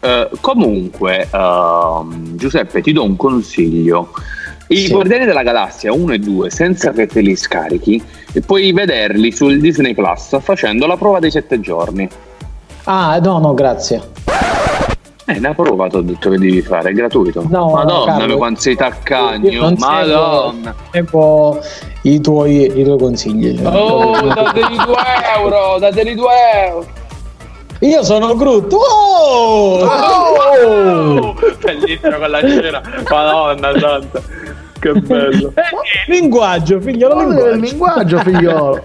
Eh, 0.01 0.31
comunque, 0.41 1.29
ehm, 1.33 2.35
Giuseppe, 2.35 2.81
ti 2.81 2.91
do 2.91 3.05
un 3.05 3.15
consiglio. 3.15 4.11
I 4.67 4.79
Sì. 4.79 4.91
Guardiani 4.91 5.27
della 5.27 5.45
Galassia 5.45 5.93
1 5.93 6.15
e 6.15 6.19
2, 6.19 6.51
senza 6.51 6.91
che 6.91 7.07
te 7.07 7.21
li 7.21 7.37
scarichi, 7.37 8.03
e 8.33 8.41
puoi 8.41 8.73
vederli 8.73 9.31
sul 9.31 9.61
Disney 9.61 9.95
Plus 9.95 10.37
facendo 10.41 10.89
la 10.89 10.97
prova 10.97 11.21
dei 11.21 11.31
7 11.31 11.61
giorni. 11.61 12.09
Ah, 12.85 13.19
no, 13.23 13.39
no, 13.39 13.55
grazie. 13.55 14.01
Eh, 15.27 15.39
una 15.39 15.55
prova 15.55 15.87
ti 15.87 15.97
ho 15.97 16.01
detto 16.03 16.31
che 16.31 16.39
devi 16.39 16.61
fare, 16.63 16.91
è 16.91 16.93
gratuito. 16.93 17.45
No, 17.49 17.71
Madonna, 17.71 18.17
Carlo, 18.19 18.37
quanto 18.37 18.61
sei 18.61 18.73
Io 18.73 18.79
taccagno, 18.79 19.73
madonna. 19.79 20.75
seguo 20.91 21.61
i 22.03 22.21
tuoi, 22.21 22.81
i 22.81 22.83
tuoi 22.85 22.99
consigli. 22.99 23.61
Oh, 23.65 24.21
dateli 24.21 24.77
2 24.85 24.95
euro, 25.37 25.79
dateli 25.79 26.15
2 26.15 26.27
euro. 26.67 26.87
Io 27.81 28.03
sono 28.05 28.35
Groot. 28.35 28.73
Oh! 28.73 29.85
Oh! 29.85 31.35
Bellissimo 31.63 32.19
con 32.19 32.31
la 32.31 32.41
cera, 32.41 32.83
madonna 33.05 33.79
santa. 33.79 34.21
Che 34.81 34.93
bello. 34.93 35.53
Eh, 35.55 36.11
linguaggio, 36.11 36.81
figliolo 36.81 37.21
il 37.23 37.29
linguaggio. 37.29 37.55
linguaggio, 37.61 38.19
figliolo. 38.19 38.83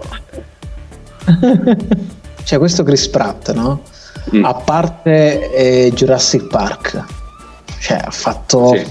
Cioè, 2.48 2.58
questo 2.58 2.82
Chris 2.82 3.06
Pratt, 3.08 3.52
no? 3.52 3.82
Mm. 4.34 4.42
A 4.42 4.54
parte 4.54 5.52
eh, 5.52 5.92
Jurassic 5.92 6.46
Park, 6.46 7.04
cioè, 7.78 7.98
ha 8.02 8.10
fatto 8.10 8.74
Sì. 8.74 8.86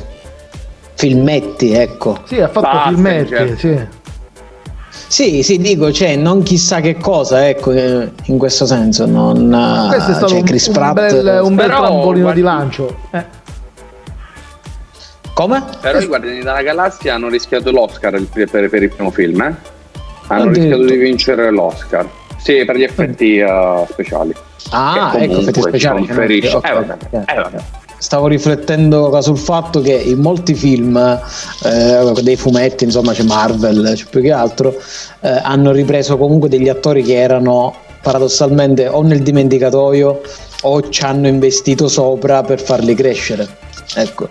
filmetti, 0.93 1.71
ecco. 1.71 2.19
Sì, 2.25 2.39
ha 2.39 2.49
fatto 2.49 2.67
Basta, 2.71 2.89
filmetti, 2.89 3.29
certo. 3.29 3.57
sì. 3.57 3.79
Sì, 5.07 5.41
sì, 5.41 5.57
dico, 5.57 5.91
cioè, 5.91 6.15
non 6.17 6.43
chissà 6.43 6.81
che 6.81 6.97
cosa, 6.97 7.47
ecco, 7.49 7.71
eh, 7.71 8.11
in 8.25 8.37
questo 8.37 8.67
senso. 8.67 9.07
Non, 9.07 9.87
Questo 9.89 10.11
è 10.11 10.13
stato 10.13 10.27
cioè, 10.27 10.39
un, 10.41 10.45
Chris 10.45 10.67
un 10.67 10.73
Pratt. 10.73 10.93
bel, 10.93 11.39
un 11.41 11.55
bel 11.55 11.65
Però, 11.67 11.79
trampolino 11.79 12.21
guardi- 12.25 12.41
di 12.41 12.45
lancio. 12.45 12.95
Eh. 13.09 13.25
Come? 15.33 15.63
Però 15.81 15.99
i 15.99 16.05
Guardiani 16.05 16.37
della 16.43 16.61
Galassia 16.61 17.15
hanno 17.15 17.27
rischiato 17.29 17.71
l'Oscar 17.71 18.13
il- 18.13 18.27
per, 18.31 18.69
per 18.69 18.83
il 18.83 18.93
primo 18.93 19.09
film, 19.09 19.41
eh? 19.41 19.55
Hanno 20.27 20.51
rischiato 20.51 20.83
di 20.85 20.95
vincere 20.95 21.49
l'Oscar. 21.49 22.07
Sì, 22.47 22.63
per 22.63 22.77
gli 22.77 22.83
effetti 22.83 23.39
eh, 23.39 23.85
speciali. 23.89 24.33
Ah, 24.69 25.11
Che 25.13 25.23
ecco, 25.23 25.39
effetti 25.39 25.53
ci 25.61 25.61
speciali. 25.67 26.05
conferisce- 26.07 26.55
ok, 26.55 26.65
eh, 26.65 26.73
vabbè, 26.73 26.93
ok. 26.93 27.13
eh, 27.29 27.35
vabbè. 27.35 27.57
Stavo 27.97 28.27
riflettendo 28.27 29.21
sul 29.21 29.37
fatto 29.37 29.81
che 29.81 29.91
in 29.91 30.19
molti 30.19 30.53
film 30.53 30.95
eh, 30.95 32.21
dei 32.21 32.37
fumetti, 32.37 32.85
insomma 32.85 33.11
c'è 33.11 33.23
Marvel, 33.23 33.91
c'è 33.95 34.05
più 34.09 34.21
che 34.21 34.31
altro, 34.31 34.73
eh, 35.19 35.41
hanno 35.43 35.73
ripreso 35.73 36.17
comunque 36.17 36.47
degli 36.47 36.69
attori 36.69 37.03
che 37.03 37.15
erano 37.15 37.75
paradossalmente 38.01 38.87
o 38.87 39.01
nel 39.01 39.23
dimenticatoio 39.23 40.21
o 40.61 40.89
ci 40.89 41.03
hanno 41.03 41.27
investito 41.27 41.89
sopra 41.89 42.43
per 42.43 42.61
farli 42.61 42.95
crescere. 42.95 43.45
Ecco. 43.93 44.29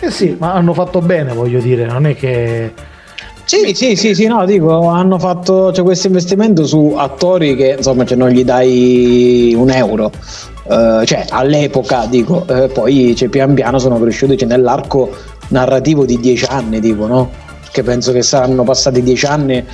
Eh 0.00 0.10
sì, 0.10 0.34
ma 0.40 0.54
hanno 0.54 0.72
fatto 0.72 1.02
bene, 1.02 1.34
voglio 1.34 1.60
dire, 1.60 1.84
non 1.84 2.06
è 2.06 2.16
che... 2.16 2.94
Sì, 3.46 3.74
sì, 3.76 3.94
sì, 3.94 4.12
sì, 4.12 4.26
no, 4.26 4.44
dico, 4.44 4.88
hanno 4.88 5.20
fatto 5.20 5.72
cioè, 5.72 5.84
questo 5.84 6.08
investimento 6.08 6.66
su 6.66 6.94
attori 6.96 7.54
che 7.54 7.76
insomma 7.78 8.04
cioè, 8.04 8.18
non 8.18 8.30
gli 8.30 8.42
dai 8.44 9.54
un 9.56 9.70
euro, 9.70 10.10
Eh, 10.68 11.02
cioè 11.04 11.24
all'epoca 11.30 12.06
dico, 12.06 12.44
eh, 12.48 12.66
poi 12.66 13.14
cioè, 13.14 13.28
pian 13.28 13.54
piano 13.54 13.78
sono 13.78 14.00
cresciuti 14.00 14.36
cioè, 14.36 14.48
nell'arco 14.48 15.10
narrativo 15.50 16.04
di 16.04 16.18
dieci 16.18 16.44
anni, 16.48 16.80
tipo, 16.80 17.06
no? 17.06 17.30
Che 17.70 17.82
penso 17.84 18.10
che 18.10 18.22
saranno 18.22 18.64
passati 18.64 19.00
dieci 19.00 19.26
anni 19.26 19.64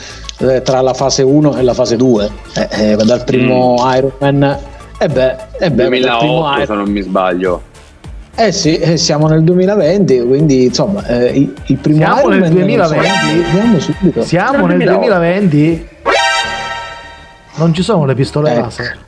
eh, 0.40 0.60
tra 0.60 0.82
la 0.82 0.92
fase 0.92 1.22
1 1.22 1.56
e 1.56 1.62
la 1.62 1.72
fase 1.72 1.96
2, 1.96 2.30
eh, 2.54 2.68
eh, 2.92 2.96
dal 2.96 3.24
primo 3.24 3.76
Iron 3.96 4.12
Man. 4.18 4.58
E 4.98 5.08
beh, 5.08 5.36
eh 5.58 5.70
beh, 5.70 5.88
dal 5.88 5.88
primo 5.88 5.88
2008 5.88 6.24
Iron- 6.26 6.66
se 6.66 6.74
non 6.74 6.90
mi 6.90 7.00
sbaglio. 7.00 7.62
Eh 8.34 8.50
sì, 8.50 8.78
eh, 8.78 8.96
siamo 8.96 9.28
nel 9.28 9.42
2020, 9.42 10.22
quindi 10.22 10.64
insomma 10.64 11.04
eh, 11.06 11.50
il, 11.66 11.76
primo 11.76 11.98
Siamo 11.98 12.32
Iron 12.32 12.38
nel 12.38 12.52
Man, 12.52 12.76
non 12.76 12.86
so, 12.86 12.94
2020? 12.94 13.42
vediamo 13.52 13.78
subito. 13.78 14.22
Siamo 14.24 14.66
nel 14.66 14.76
2008. 14.78 14.98
2020. 14.98 15.88
Non 17.54 17.74
ci 17.74 17.82
sono 17.82 18.06
le 18.06 18.14
pistole 18.14 18.50
Ecco. 18.50 18.60
laser. 18.60 18.98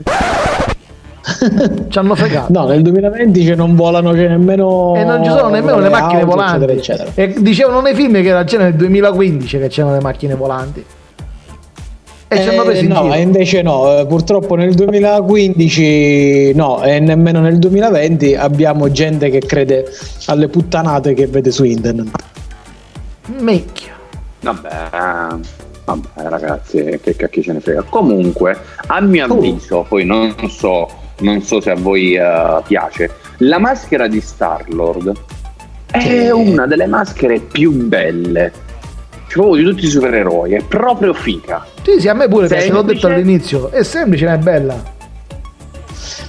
Ci 1.88 1.98
hanno 1.98 2.14
fregato. 2.14 2.52
No, 2.52 2.66
nel 2.66 2.82
2020 2.82 3.44
cioè, 3.46 3.54
non 3.54 3.74
volano 3.74 4.14
cioè, 4.14 4.28
nemmeno. 4.28 4.94
E 4.94 5.04
non 5.04 5.24
ci 5.24 5.30
sono 5.30 5.48
nemmeno 5.48 5.78
le 5.78 5.88
macchine 5.88 6.20
auto, 6.20 6.34
volanti. 6.34 6.64
Eccetera, 6.64 7.08
eccetera. 7.08 7.10
E 7.14 7.42
dicevano 7.42 7.80
nei 7.80 7.94
film 7.94 8.12
che 8.12 8.28
era 8.28 8.44
già 8.44 8.58
nel 8.58 8.74
2015 8.74 9.58
che 9.58 9.68
c'erano 9.68 9.94
le 9.94 10.00
macchine 10.00 10.34
volanti. 10.34 10.84
E 12.34 12.42
ci 12.42 12.48
hanno 12.48 12.62
Eh, 12.62 12.64
preso 12.66 12.84
in 12.84 12.88
no, 12.90 13.02
giro. 13.02 13.14
e 13.14 13.20
invece 13.20 13.62
no, 13.62 13.98
eh, 13.98 14.06
purtroppo 14.06 14.54
nel 14.56 14.74
2015 14.74 16.52
no, 16.54 16.82
e 16.82 16.98
nemmeno 17.00 17.40
nel 17.40 17.58
2020 17.58 18.34
abbiamo 18.34 18.90
gente 18.90 19.30
che 19.30 19.40
crede 19.40 19.84
alle 20.26 20.48
puttanate 20.48 21.14
che 21.14 21.26
vede 21.26 21.50
su 21.50 21.64
internet. 21.64 22.10
Mecchia. 23.40 23.92
Vabbè, 24.40 24.70
vabbè 25.84 26.08
ragazzi, 26.28 26.98
che 27.02 27.16
cacchio 27.16 27.42
ce 27.42 27.52
ne 27.52 27.60
frega. 27.60 27.82
Comunque, 27.88 28.56
a 28.86 29.00
mio 29.00 29.26
Oh. 29.28 29.34
avviso, 29.34 29.84
poi 29.88 30.04
non 30.04 30.34
so, 30.48 30.88
non 31.20 31.40
so 31.42 31.60
se 31.60 31.70
a 31.70 31.74
voi 31.76 32.14
eh, 32.14 32.60
piace, 32.66 33.10
la 33.38 33.58
maschera 33.58 34.06
di 34.06 34.20
Star-Lord 34.20 35.12
è 35.90 36.30
una 36.30 36.66
delle 36.66 36.86
maschere 36.86 37.38
più 37.40 37.72
belle. 37.72 38.52
Cioè, 39.34 39.42
proprio 39.42 39.64
di 39.64 39.70
tutti 39.70 39.84
i 39.86 39.88
supereroi, 39.88 40.52
è 40.54 40.62
proprio 40.62 41.12
figa. 41.12 41.66
Sì, 41.82 41.98
sì, 42.00 42.08
a 42.08 42.14
me 42.14 42.28
pure 42.28 42.46
piace, 42.46 42.70
l'ho 42.70 42.82
detto 42.82 43.08
all'inizio. 43.08 43.68
È 43.70 43.82
semplice, 43.82 44.26
ma 44.26 44.34
è 44.34 44.38
bella. 44.38 44.92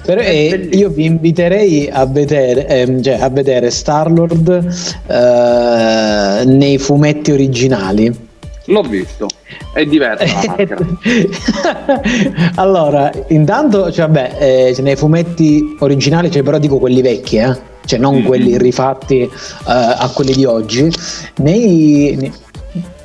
Però, 0.03 0.21
eh, 0.21 0.69
io 0.71 0.89
vi 0.89 1.05
inviterei 1.05 1.87
a 1.91 2.05
vedere, 2.05 2.67
ehm, 2.67 3.01
cioè, 3.03 3.19
a 3.21 3.29
vedere 3.29 3.69
Star-Lord 3.71 4.67
eh, 5.07 6.45
nei 6.45 6.77
fumetti 6.79 7.31
originali. 7.31 8.23
L'ho 8.67 8.81
visto, 8.81 9.27
è 9.73 9.85
diversa 9.85 10.25
maschera. 10.47 10.77
allora, 12.55 13.11
intanto, 13.27 13.91
cioè, 13.91 14.05
vabbè, 14.07 14.35
eh, 14.39 14.73
cioè, 14.73 14.83
nei 14.83 14.95
fumetti 14.95 15.75
originali, 15.79 16.31
cioè, 16.31 16.43
però 16.43 16.57
dico 16.57 16.77
quelli 16.79 17.01
vecchi, 17.01 17.37
eh? 17.37 17.55
cioè 17.85 17.99
non 17.99 18.15
Mhm. 18.15 18.23
quelli 18.25 18.57
rifatti 18.57 19.21
eh, 19.21 19.29
a 19.65 20.09
quelli 20.13 20.33
di 20.33 20.45
oggi. 20.45 20.91
Nei, 21.37 22.15
nei- 22.19 22.31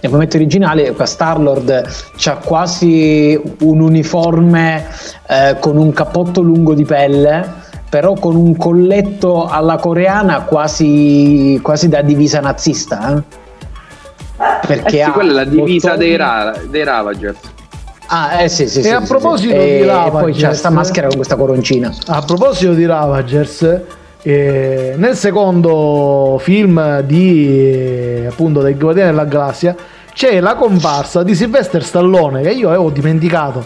nei 0.00 0.10
fumetti 0.10 0.36
originali, 0.36 0.90
qua 0.94 1.04
Star-Lord 1.06 1.88
c'ha 2.16 2.36
quasi 2.36 3.40
un 3.60 3.80
uniforme 3.80 4.86
eh, 5.28 5.56
con 5.60 5.76
un 5.76 5.92
cappotto 5.92 6.40
lungo 6.40 6.74
di 6.74 6.84
pelle. 6.84 7.58
Però 7.90 8.12
con 8.14 8.36
un 8.36 8.56
colletto 8.56 9.46
alla 9.46 9.76
coreana 9.76 10.42
quasi, 10.42 11.58
quasi 11.60 11.88
da 11.88 12.02
divisa 12.02 12.38
nazista. 12.38 13.16
eh. 13.16 13.38
Perché 14.64 14.86
Eh 14.86 14.90
sì, 14.90 15.00
ha 15.00 15.10
quella 15.10 15.32
è 15.32 15.34
la 15.34 15.44
divisa 15.44 15.88
bottoni- 15.90 16.06
dei, 16.08 16.16
Ra- 16.16 16.54
dei 16.70 16.84
Ravagers. 16.84 17.38
Ah, 18.06 18.42
eh 18.42 18.48
sì, 18.48 18.68
sì. 18.68 18.78
E 18.78 18.82
sì, 18.82 18.90
a 18.90 19.00
sì, 19.00 19.06
proposito 19.08 19.54
sì. 19.54 19.58
di 19.58 19.70
E 19.80 19.86
Ravagers- 19.86 20.20
poi 20.20 20.32
c'è 20.32 20.54
sta 20.54 20.70
maschera 20.70 21.06
con 21.08 21.16
questa 21.16 21.34
coroncina. 21.34 21.92
A 22.06 22.22
proposito 22.22 22.74
di 22.74 22.86
Ravagers, 22.86 23.80
eh, 24.22 24.94
nel 24.96 25.16
secondo 25.16 26.38
film 26.40 27.00
di 27.00 27.70
eh, 27.70 28.26
appunto 28.28 28.60
dei 28.60 28.74
Guardiani 28.74 29.10
della 29.10 29.24
Galassia 29.24 29.74
c'è 30.12 30.40
la 30.40 30.54
comparsa 30.54 31.22
di 31.22 31.34
Sylvester 31.34 31.82
Stallone 31.82 32.42
che 32.42 32.50
io 32.50 32.68
avevo 32.68 32.90
dimenticato. 32.90 33.64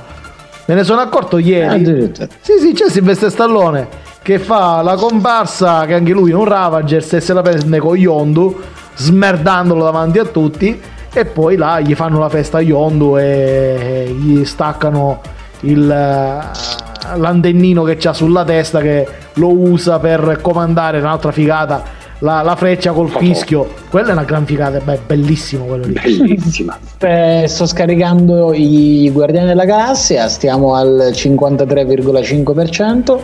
Me 0.66 0.74
ne 0.74 0.84
sono 0.84 1.00
accorto 1.00 1.38
ieri. 1.38 1.74
Addirittura. 1.74 2.28
Sì, 2.40 2.58
sì, 2.60 2.72
c'è 2.72 2.88
Sylvester 2.88 3.30
Stallone 3.30 3.88
che 4.22 4.38
fa 4.38 4.80
la 4.80 4.94
comparsa, 4.94 5.84
che 5.84 5.94
anche 5.94 6.12
lui 6.12 6.30
è 6.30 6.34
un 6.34 6.44
Ravagers 6.44 7.14
e 7.14 7.20
se 7.20 7.32
la 7.32 7.42
prende 7.42 7.78
con 7.78 7.96
Yondu, 7.96 8.60
smerdandolo 8.94 9.82
davanti 9.82 10.18
a 10.18 10.24
tutti. 10.24 10.80
E 11.12 11.24
poi 11.26 11.56
là 11.56 11.80
gli 11.80 11.94
fanno 11.94 12.18
la 12.18 12.28
festa 12.28 12.58
a 12.58 12.60
Yondu 12.60 13.18
e 13.18 14.14
gli 14.18 14.44
staccano 14.44 15.20
il, 15.60 15.90
eh, 15.90 17.16
l'antennino 17.16 17.82
che 17.82 17.96
c'ha 17.96 18.12
sulla 18.12 18.44
testa 18.44 18.80
che 18.80 19.06
lo 19.34 19.48
usa 19.48 19.98
per 19.98 20.38
comandare 20.40 20.98
un'altra 20.98 21.30
figata. 21.32 21.82
La, 22.20 22.40
la 22.42 22.54
freccia 22.56 22.92
col 22.92 23.10
fischio, 23.10 23.68
quella 23.90 24.08
è 24.10 24.12
una 24.12 24.22
gran 24.24 24.46
figata, 24.46 24.78
beh, 24.78 24.94
è 24.94 24.98
bellissimo 25.04 25.64
quello 25.66 25.84
lì. 25.86 25.92
Bellissima. 25.92 26.78
Eh, 27.04 27.44
sto 27.48 27.66
scaricando 27.66 28.54
i 28.54 29.10
Guardiani 29.12 29.48
della 29.48 29.66
Galassia, 29.66 30.26
stiamo 30.28 30.74
al 30.74 31.10
53,5%. 31.12 33.18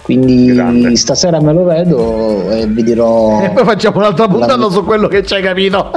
Quindi 0.00 0.46
Grande. 0.46 0.96
stasera 0.96 1.38
me 1.40 1.52
lo 1.52 1.64
vedo 1.64 2.48
e 2.50 2.66
vi 2.66 2.82
dirò. 2.82 3.42
E 3.44 3.50
poi 3.50 3.64
facciamo 3.64 3.98
un'altra 3.98 4.26
puntata 4.26 4.70
su 4.70 4.82
quello 4.84 5.06
che 5.06 5.22
ci 5.26 5.34
hai 5.34 5.42
capito. 5.42 5.90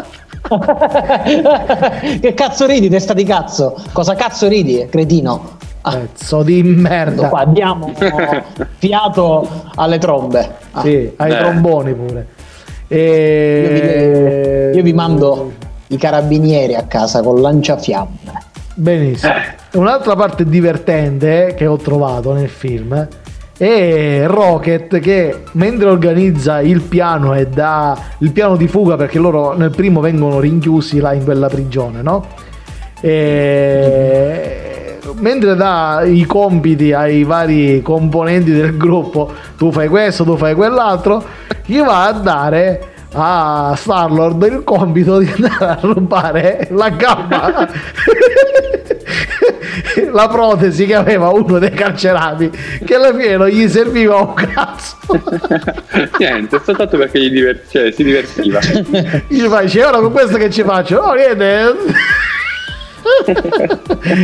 che 2.19 2.33
cazzo 2.33 2.65
ridi, 2.65 2.89
testa 2.89 3.13
di 3.13 3.23
cazzo? 3.23 3.77
Cosa 3.93 4.15
cazzo 4.15 4.49
ridi, 4.49 4.85
cretino? 4.89 5.57
Ah, 5.85 5.97
Pezzo 5.97 6.43
di 6.43 6.63
merda. 6.63 7.27
qua 7.27 7.45
diamo 7.45 7.91
fiato 8.77 9.47
alle 9.75 9.97
trombe. 9.97 10.49
Ah. 10.71 10.81
Sì, 10.81 11.11
ai 11.17 11.31
Eh. 11.31 11.37
tromboni 11.37 11.93
pure. 11.93 12.27
Io, 12.87 12.97
E... 12.97 14.69
vi, 14.71 14.77
io 14.77 14.83
vi 14.83 14.93
mando 14.93 15.51
i 15.87 15.97
carabinieri 15.97 16.75
a 16.75 16.83
casa 16.83 17.21
con 17.21 17.41
lanciafiamme. 17.41 18.41
Benissimo. 18.75 19.33
Un'altra 19.73 20.15
parte 20.15 20.45
divertente 20.45 21.53
che 21.55 21.65
ho 21.67 21.75
trovato 21.77 22.31
nel 22.33 22.49
film 22.49 23.07
e 23.57 24.23
Rocket 24.25 24.99
che 24.99 25.43
mentre 25.53 25.89
organizza 25.89 26.59
il 26.61 26.81
piano 26.81 27.33
e 27.35 27.47
dà 27.47 27.97
il 28.19 28.31
piano 28.31 28.55
di 28.55 28.67
fuga 28.67 28.95
perché 28.95 29.19
loro 29.19 29.53
nel 29.55 29.69
primo 29.71 29.99
vengono 29.99 30.39
rinchiusi 30.39 30.99
là 30.99 31.13
in 31.13 31.23
quella 31.23 31.47
prigione, 31.47 32.01
no? 32.01 32.25
E 33.01 34.62
mentre 35.15 35.55
dà 35.55 36.03
i 36.05 36.25
compiti 36.25 36.93
ai 36.93 37.23
vari 37.23 37.81
componenti 37.81 38.51
del 38.51 38.77
gruppo, 38.77 39.31
tu 39.57 39.71
fai 39.71 39.87
questo, 39.87 40.23
tu 40.23 40.37
fai 40.37 40.55
quell'altro, 40.55 41.23
gli 41.65 41.79
va 41.79 42.07
a 42.07 42.11
dare 42.13 42.87
a 43.13 43.73
Starlord 43.75 44.43
il 44.43 44.63
compito 44.63 45.19
di 45.19 45.31
andare 45.35 45.65
a 45.65 45.77
rubare 45.81 46.67
la 46.71 46.89
gamba? 46.89 47.69
La 50.11 50.27
protesi 50.27 50.85
che 50.85 50.95
aveva 50.95 51.29
uno 51.29 51.59
dei 51.59 51.71
carcerati 51.71 52.49
che 52.83 52.95
alla 52.95 53.13
fine 53.13 53.37
non 53.37 53.47
gli 53.47 53.67
serviva 53.67 54.17
un 54.17 54.33
cazzo. 54.33 54.97
Niente, 56.17 56.61
soltanto 56.63 56.97
perché 56.97 57.19
gli 57.19 57.29
diver- 57.29 57.63
cioè, 57.69 57.91
si 57.91 58.03
divertiva. 58.03 58.59
Gli 59.27 59.47
dice 59.47 59.83
ora 59.83 59.99
con 59.99 60.11
questo 60.11 60.37
che 60.37 60.49
ci 60.49 60.63
faccio? 60.63 61.01
No 61.01 61.13
niente 61.13 61.75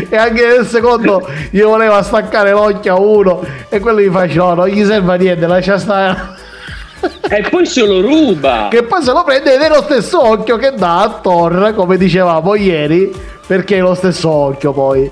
e 0.10 0.18
anche 0.18 0.48
nel 0.48 0.66
secondo 0.66 1.28
gli 1.50 1.62
voleva 1.62 2.02
staccare 2.02 2.52
l'occhio 2.52 2.96
a 2.96 3.00
uno 3.00 3.44
e 3.70 3.80
quello 3.80 4.02
gli 4.02 4.10
face 4.10 4.36
no 4.36 4.54
non 4.54 4.68
gli 4.68 4.84
serve 4.84 5.14
a 5.14 5.16
niente 5.16 5.48
lascia 5.48 5.78
stare 5.78 6.48
e 7.30 7.48
poi 7.50 7.66
se 7.66 7.86
lo 7.86 8.02
ruba. 8.02 8.68
Che 8.70 8.84
poi 8.84 9.02
se 9.02 9.12
lo 9.12 9.24
prende 9.24 9.56
ed 9.56 9.62
è 9.62 9.70
lo 9.70 9.82
stesso 9.84 10.26
occhio 10.26 10.58
che 10.58 10.74
dà 10.76 11.02
a 11.02 11.20
Thor 11.22 11.74
come 11.76 11.98
dicevamo 11.98 12.56
ieri 12.56 13.12
perché 13.46 13.78
è 13.78 13.82
lo 13.82 13.94
stesso 13.94 14.30
occhio 14.30 14.74
poi. 14.74 15.10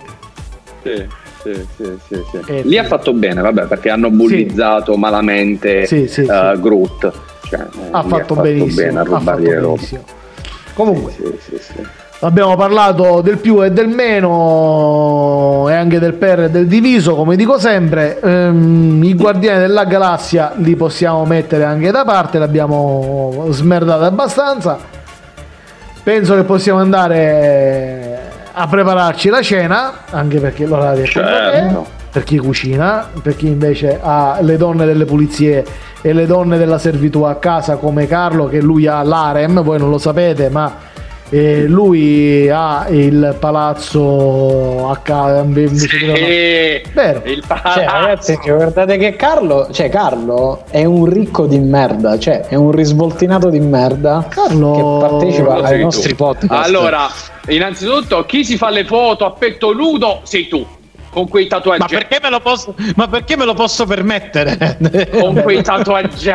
Sì, 0.83 1.05
sì, 1.41 1.65
sì, 1.75 1.97
sì, 2.07 2.23
sì. 2.31 2.51
Eh, 2.51 2.61
lì 2.63 2.77
ha 2.77 2.83
fatto 2.83 3.13
bene 3.13 3.41
vabbè 3.41 3.65
perché 3.65 3.89
hanno 3.89 4.09
bullizzato 4.09 4.95
malamente 4.97 5.87
uh, 5.91 6.59
Groot. 6.59 7.11
Cioè, 7.47 7.59
ha, 7.59 7.65
fatto 7.65 7.97
ha, 7.97 8.03
fatto 8.03 8.35
benissimo, 8.35 8.85
bene 8.87 8.99
a 8.99 9.03
rubargli 9.03 9.47
benissimo. 9.47 10.03
Comunque 10.73 11.13
Abbiamo 12.21 12.55
parlato 12.55 13.21
del 13.21 13.37
più 13.37 13.63
e 13.63 13.69
del 13.69 13.89
meno 13.89 15.67
e 15.69 15.75
anche 15.75 15.99
del 15.99 16.13
per 16.13 16.39
e 16.39 16.49
del 16.49 16.65
diviso, 16.65 17.13
come 17.13 17.35
dico 17.35 17.59
sempre. 17.59 18.19
Ehm, 18.19 19.03
I 19.03 19.13
guardiani 19.13 19.59
della 19.59 19.85
galassia 19.85 20.53
li 20.55 20.75
possiamo 20.75 21.25
mettere 21.25 21.63
anche 21.63 21.91
da 21.91 22.03
parte, 22.05 22.39
l'abbiamo 22.39 23.45
smerdato 23.49 24.03
abbastanza. 24.03 24.79
Penso 26.01 26.33
che 26.33 26.43
possiamo 26.43 26.79
andare 26.79 28.19
a 28.51 28.65
prepararci 28.65 29.29
la 29.29 29.43
cena, 29.43 29.93
anche 30.09 30.39
perché 30.39 30.65
l'orario 30.65 31.03
è 31.03 31.07
certo. 31.07 31.85
per 32.11 32.23
chi 32.23 32.39
cucina, 32.39 33.09
per 33.21 33.35
chi 33.35 33.45
invece 33.45 33.99
ha 34.01 34.39
le 34.41 34.57
donne 34.57 34.87
delle 34.87 35.05
pulizie 35.05 35.63
e 36.01 36.13
le 36.13 36.25
donne 36.25 36.57
della 36.57 36.79
servitù 36.79 37.21
a 37.21 37.35
casa 37.35 37.75
come 37.75 38.07
Carlo, 38.07 38.47
che 38.47 38.59
lui 38.59 38.87
ha 38.87 39.03
l'Arem, 39.03 39.61
voi 39.61 39.77
non 39.77 39.91
lo 39.91 39.99
sapete, 39.99 40.49
ma 40.49 40.95
e 41.29 41.67
lui 41.67 42.49
ha 42.49 42.87
il 42.89 43.35
palazzo 43.39 44.89
a 44.89 44.97
casa 44.97 45.45
sì, 45.73 46.81
vero. 46.93 47.21
Il 47.25 47.43
palazzo. 47.45 47.79
Cioè, 47.79 47.85
ragazzi 47.85 48.39
guardate 48.43 48.97
che 48.97 49.15
Carlo 49.15 49.67
cioè 49.71 49.89
Carlo 49.89 50.63
è 50.69 50.85
un 50.85 51.05
ricco 51.05 51.45
di 51.45 51.59
merda 51.59 52.17
cioè 52.17 52.41
è 52.47 52.55
un 52.55 52.71
risvoltinato 52.71 53.49
di 53.49 53.59
merda 53.59 54.25
Carlo 54.29 54.99
che 54.99 55.07
partecipa 55.07 55.53
ai 55.63 55.81
nostri 55.81 56.15
podcast. 56.15 56.65
Allora 56.65 57.09
innanzitutto 57.47 58.25
chi 58.25 58.43
si 58.43 58.57
fa 58.57 58.69
le 58.69 58.85
foto 58.85 59.25
a 59.25 59.31
petto 59.31 59.73
nudo? 59.73 60.21
Sei 60.23 60.47
tu 60.47 60.65
con 61.17 61.27
quei 61.27 61.47
tatuaggi. 61.47 61.81
Ma 61.81 61.87
perché 61.87 62.19
me 62.21 62.29
lo 62.29 62.39
posso, 62.39 62.75
ma 62.95 63.07
perché 63.07 63.35
me 63.35 63.45
lo 63.45 63.55
posso 63.55 63.85
permettere? 63.85 64.77
con 65.19 65.41
quei 65.41 65.63
tatuaggi. 65.63 66.31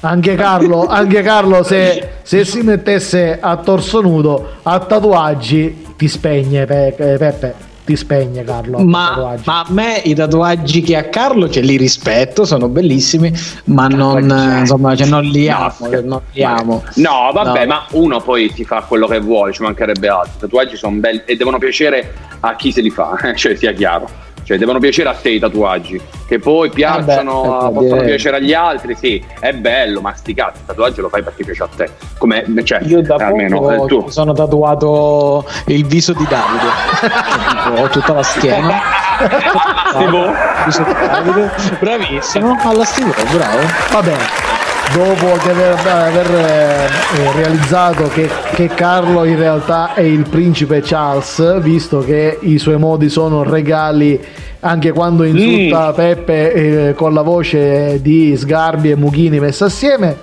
Anche 0.00 0.34
Carlo, 0.34 0.86
anche 0.86 1.22
Carlo 1.22 1.62
se, 1.62 2.08
se, 2.22 2.44
si 2.44 2.60
mettesse 2.60 3.38
a 3.40 3.56
torso 3.56 4.02
nudo 4.02 4.56
a 4.62 4.78
tatuaggi 4.80 5.94
ti 5.96 6.08
spegne 6.08 6.66
Peppe 6.66 7.70
ti 7.84 7.96
spegne 7.96 8.44
Carlo. 8.44 8.78
Ma, 8.78 9.36
ma, 9.44 9.60
a 9.60 9.66
me 9.68 10.00
i 10.04 10.14
tatuaggi 10.14 10.82
che 10.82 10.96
ha 10.96 11.04
Carlo 11.04 11.48
ce 11.48 11.60
li 11.60 11.76
rispetto, 11.76 12.44
sono 12.44 12.68
bellissimi, 12.68 13.32
ma 13.64 13.88
non, 13.88 14.22
insomma, 14.60 14.94
cioè, 14.94 15.08
non 15.08 15.22
li 15.24 15.48
amo. 15.48 15.72
No, 15.80 16.00
non 16.02 16.20
li 16.32 16.42
amo. 16.44 16.84
no 16.96 17.30
vabbè, 17.32 17.66
no. 17.66 17.66
ma 17.66 17.86
uno 17.92 18.20
poi 18.20 18.52
ti 18.52 18.64
fa 18.64 18.82
quello 18.82 19.06
che 19.06 19.20
vuole, 19.20 19.52
ci 19.52 19.62
mancherebbe 19.62 20.08
altro. 20.08 20.32
I 20.36 20.40
tatuaggi 20.40 20.76
sono 20.76 20.96
belli 20.96 21.22
e 21.24 21.36
devono 21.36 21.58
piacere 21.58 22.14
a 22.40 22.54
chi 22.56 22.72
se 22.72 22.80
li 22.80 22.90
fa, 22.90 23.16
cioè 23.34 23.54
sia 23.54 23.72
chiaro. 23.72 24.30
Cioè, 24.42 24.58
devono 24.58 24.78
piacere 24.78 25.08
a 25.08 25.14
te 25.14 25.30
i 25.30 25.38
tatuaggi. 25.38 26.00
Che 26.26 26.38
poi 26.38 26.70
piacciono, 26.70 27.58
ah 27.58 27.68
beh, 27.68 27.74
possono 27.74 28.02
piacere 28.02 28.36
agli 28.38 28.52
altri, 28.52 28.94
sì, 28.94 29.22
è 29.38 29.52
bello, 29.52 30.00
ma 30.00 30.14
sti 30.14 30.34
cazzi, 30.34 30.60
il 30.60 30.66
tatuaggio 30.66 31.02
lo 31.02 31.08
fai 31.08 31.22
perché 31.22 31.44
piace 31.44 31.62
a 31.62 31.68
te. 31.74 31.90
Come, 32.18 32.44
cioè, 32.64 32.80
Io 32.84 33.02
da 33.02 33.16
almeno 33.16 33.70
eh, 33.70 33.86
tu. 33.86 34.08
sono 34.08 34.32
tatuato 34.32 35.44
il 35.66 35.84
viso 35.84 36.12
di 36.12 36.26
Davide. 36.28 37.80
Ho 37.82 37.88
tutta 37.88 38.14
la 38.14 38.22
schiena. 38.22 38.80
Davide. 39.92 41.50
Bravissimo, 41.78 42.58
alla 42.62 42.84
stima, 42.84 43.12
bravo. 43.30 43.60
Va 43.92 44.02
bene 44.02 44.71
dopo 44.92 45.32
aver, 45.32 45.78
aver 45.86 46.30
eh, 46.34 47.32
realizzato 47.34 48.08
che, 48.08 48.28
che, 48.54 48.68
Carlo 48.68 49.24
in 49.24 49.36
realtà 49.36 49.94
è 49.94 50.02
il 50.02 50.28
principe 50.28 50.82
Charles, 50.82 51.60
visto 51.60 52.00
che 52.00 52.38
i 52.40 52.58
suoi 52.58 52.78
modi 52.78 53.08
sono 53.08 53.42
regali 53.42 54.20
anche 54.60 54.92
quando 54.92 55.24
insulta 55.24 55.90
mm. 55.90 55.94
Peppe 55.94 56.52
eh, 56.52 56.94
con 56.94 57.14
la 57.14 57.22
voce 57.22 58.00
di 58.02 58.36
Sgarbi 58.36 58.90
e 58.90 58.96
Mughini 58.96 59.40
messa 59.40 59.66
assieme. 59.66 60.16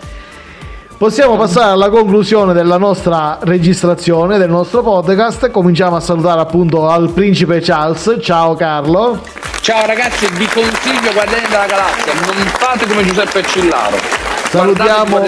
Possiamo 0.98 1.38
passare 1.38 1.72
alla 1.72 1.90
conclusione 1.90 2.52
della 2.52 2.78
nostra 2.78 3.40
registrazione, 3.42 4.38
del 4.38 4.50
nostro 4.50 4.82
podcast. 4.82 5.50
Cominciamo 5.50 5.96
a 5.96 6.02
salutare 6.02 6.42
appunto 6.42 6.90
al 6.90 7.10
principe 7.12 7.62
Charles. 7.62 8.18
Ciao 8.20 8.54
Carlo. 8.56 9.22
Ciao 9.62 9.86
ragazzi, 9.86 10.28
vi 10.34 10.46
consiglio 10.48 11.14
Guardiani 11.14 11.48
della 11.48 11.66
Galassia, 11.68 12.14
non 12.14 12.46
fate 12.58 12.86
come 12.86 13.06
Giuseppe 13.06 13.44
Cillaro 13.44 14.39
salutiamo, 14.50 15.22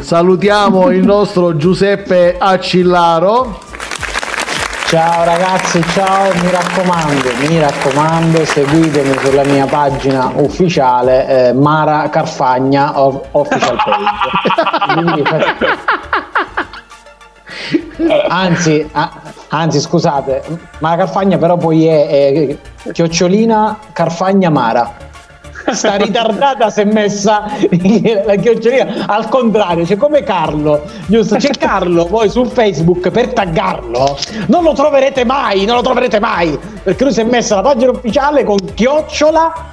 salutiamo 0.00 0.90
il 0.90 1.02
nostro 1.02 1.56
Giuseppe 1.56 2.36
Accillaro. 2.38 3.58
Ciao 4.86 5.24
ragazzi, 5.24 5.82
ciao, 5.94 6.30
mi 6.42 6.50
raccomando, 6.50 7.30
mi 7.48 7.58
raccomando, 7.58 8.44
seguitemi 8.44 9.16
sulla 9.24 9.44
mia 9.44 9.64
pagina 9.64 10.30
ufficiale 10.36 11.48
eh, 11.48 11.52
Mara 11.54 12.10
Carfagna 12.10 13.00
Official 13.00 13.78
Page. 13.82 15.22
anzi, 18.28 18.86
a, 18.92 19.10
anzi, 19.48 19.80
scusate, 19.80 20.44
Mara 20.80 20.96
Carfagna 20.96 21.38
però 21.38 21.56
poi 21.56 21.86
è, 21.86 22.08
è 22.08 22.92
chiocciolina 22.92 23.78
Carfagna 23.94 24.50
Mara 24.50 25.12
sta 25.72 25.96
ritardata 25.96 26.70
si 26.70 26.80
è 26.80 26.84
messa 26.84 27.44
la 28.24 28.34
chiocciolina 28.36 29.06
al 29.06 29.28
contrario 29.28 29.84
c'è 29.84 29.96
come 29.96 30.22
Carlo 30.22 30.82
giusto 31.06 31.36
c'è 31.36 31.50
Carlo 31.50 32.04
poi 32.06 32.28
su 32.28 32.44
Facebook 32.44 33.10
per 33.10 33.32
taggarlo 33.32 34.16
non 34.46 34.62
lo 34.62 34.72
troverete 34.72 35.24
mai 35.24 35.64
non 35.64 35.76
lo 35.76 35.82
troverete 35.82 36.20
mai 36.20 36.58
perché 36.82 37.04
lui 37.04 37.12
si 37.12 37.20
è 37.20 37.24
messa 37.24 37.56
la 37.56 37.62
pagina 37.62 37.90
ufficiale 37.90 38.44
con 38.44 38.56
chiocciola 38.74 39.72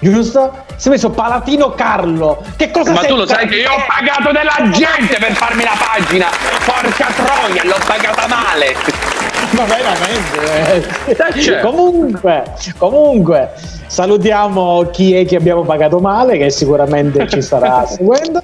giusto? 0.00 0.64
Si 0.76 0.88
è 0.88 0.90
messo 0.90 1.10
Palatino 1.10 1.74
Carlo. 1.74 2.42
Che 2.56 2.70
cosa 2.70 2.92
Ma 2.92 3.02
tu 3.02 3.16
lo 3.16 3.26
sai 3.26 3.46
che 3.46 3.56
io 3.56 3.70
ho 3.70 3.84
pagato 3.86 4.32
della 4.32 4.70
gente 4.70 5.18
per 5.18 5.32
farmi 5.32 5.62
la 5.62 5.76
pagina. 5.78 6.26
Porca 6.64 7.08
troia, 7.14 7.64
l'ho 7.64 7.78
pagata 7.86 8.26
male. 8.26 9.29
Ma 9.52 9.64
veramente. 9.64 11.34
Eh. 11.34 11.40
Certo. 11.40 11.70
Comunque, 11.70 12.44
comunque, 12.76 13.50
salutiamo 13.86 14.88
chi 14.90 15.14
è 15.14 15.24
che 15.26 15.36
abbiamo 15.36 15.62
pagato 15.62 15.98
male, 15.98 16.38
che 16.38 16.50
sicuramente 16.50 17.26
ci 17.28 17.42
starà 17.42 17.86
seguendo. 17.88 18.42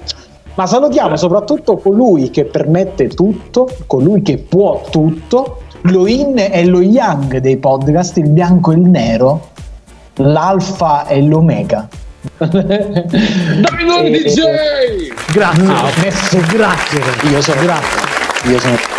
Ma 0.55 0.65
salutiamo 0.65 1.15
soprattutto 1.15 1.77
colui 1.77 2.31
che 2.31 2.45
permette 2.45 3.09
tutto, 3.09 3.69
colui 3.85 4.23
che 4.23 4.37
può 4.37 4.81
tutto, 4.89 5.61
lo 5.81 6.07
in 6.07 6.35
e 6.37 6.65
lo 6.65 6.81
yang 6.81 7.37
dei 7.37 7.57
podcast, 7.57 8.17
il 8.17 8.29
bianco 8.29 8.71
e 8.71 8.75
il 8.75 8.81
nero, 8.81 9.49
l'alfa 10.15 11.05
e 11.05 11.21
l'omega. 11.21 11.87
Davide 12.37 14.09
DJ! 14.09 15.11
Grazie, 15.31 15.63
no, 15.63 15.89
messo, 16.01 16.39
grazie. 16.51 17.01
Io 17.29 17.41
sono 17.41 17.61
grazie. 17.61 18.49
Io 18.49 18.59
sono 18.59 18.96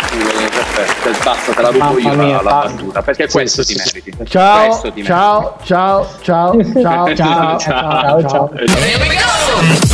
perfetto, 0.83 1.23
basta, 1.23 1.53
te 1.53 1.61
la 1.61 1.69
rubo 1.69 1.99
io 1.99 2.13
la, 2.15 2.41
la 2.41 2.41
battuta, 2.41 3.01
perché 3.01 3.27
sì, 3.27 3.33
questo 3.33 3.63
sì, 3.63 3.75
ti 3.75 3.81
meriti. 3.83 4.25
Ciao, 4.25 4.81
ti 4.91 5.03
ciao, 5.03 5.41
meriti. 5.41 5.65
ciao, 5.65 6.07
ciao, 6.21 6.21
ciao, 6.21 6.63
ciao, 6.81 7.15
ciao, 7.15 7.15
ciao, 7.15 7.59
ciao, 7.59 8.27
ciao. 8.27 8.51
ciao. 8.67 9.88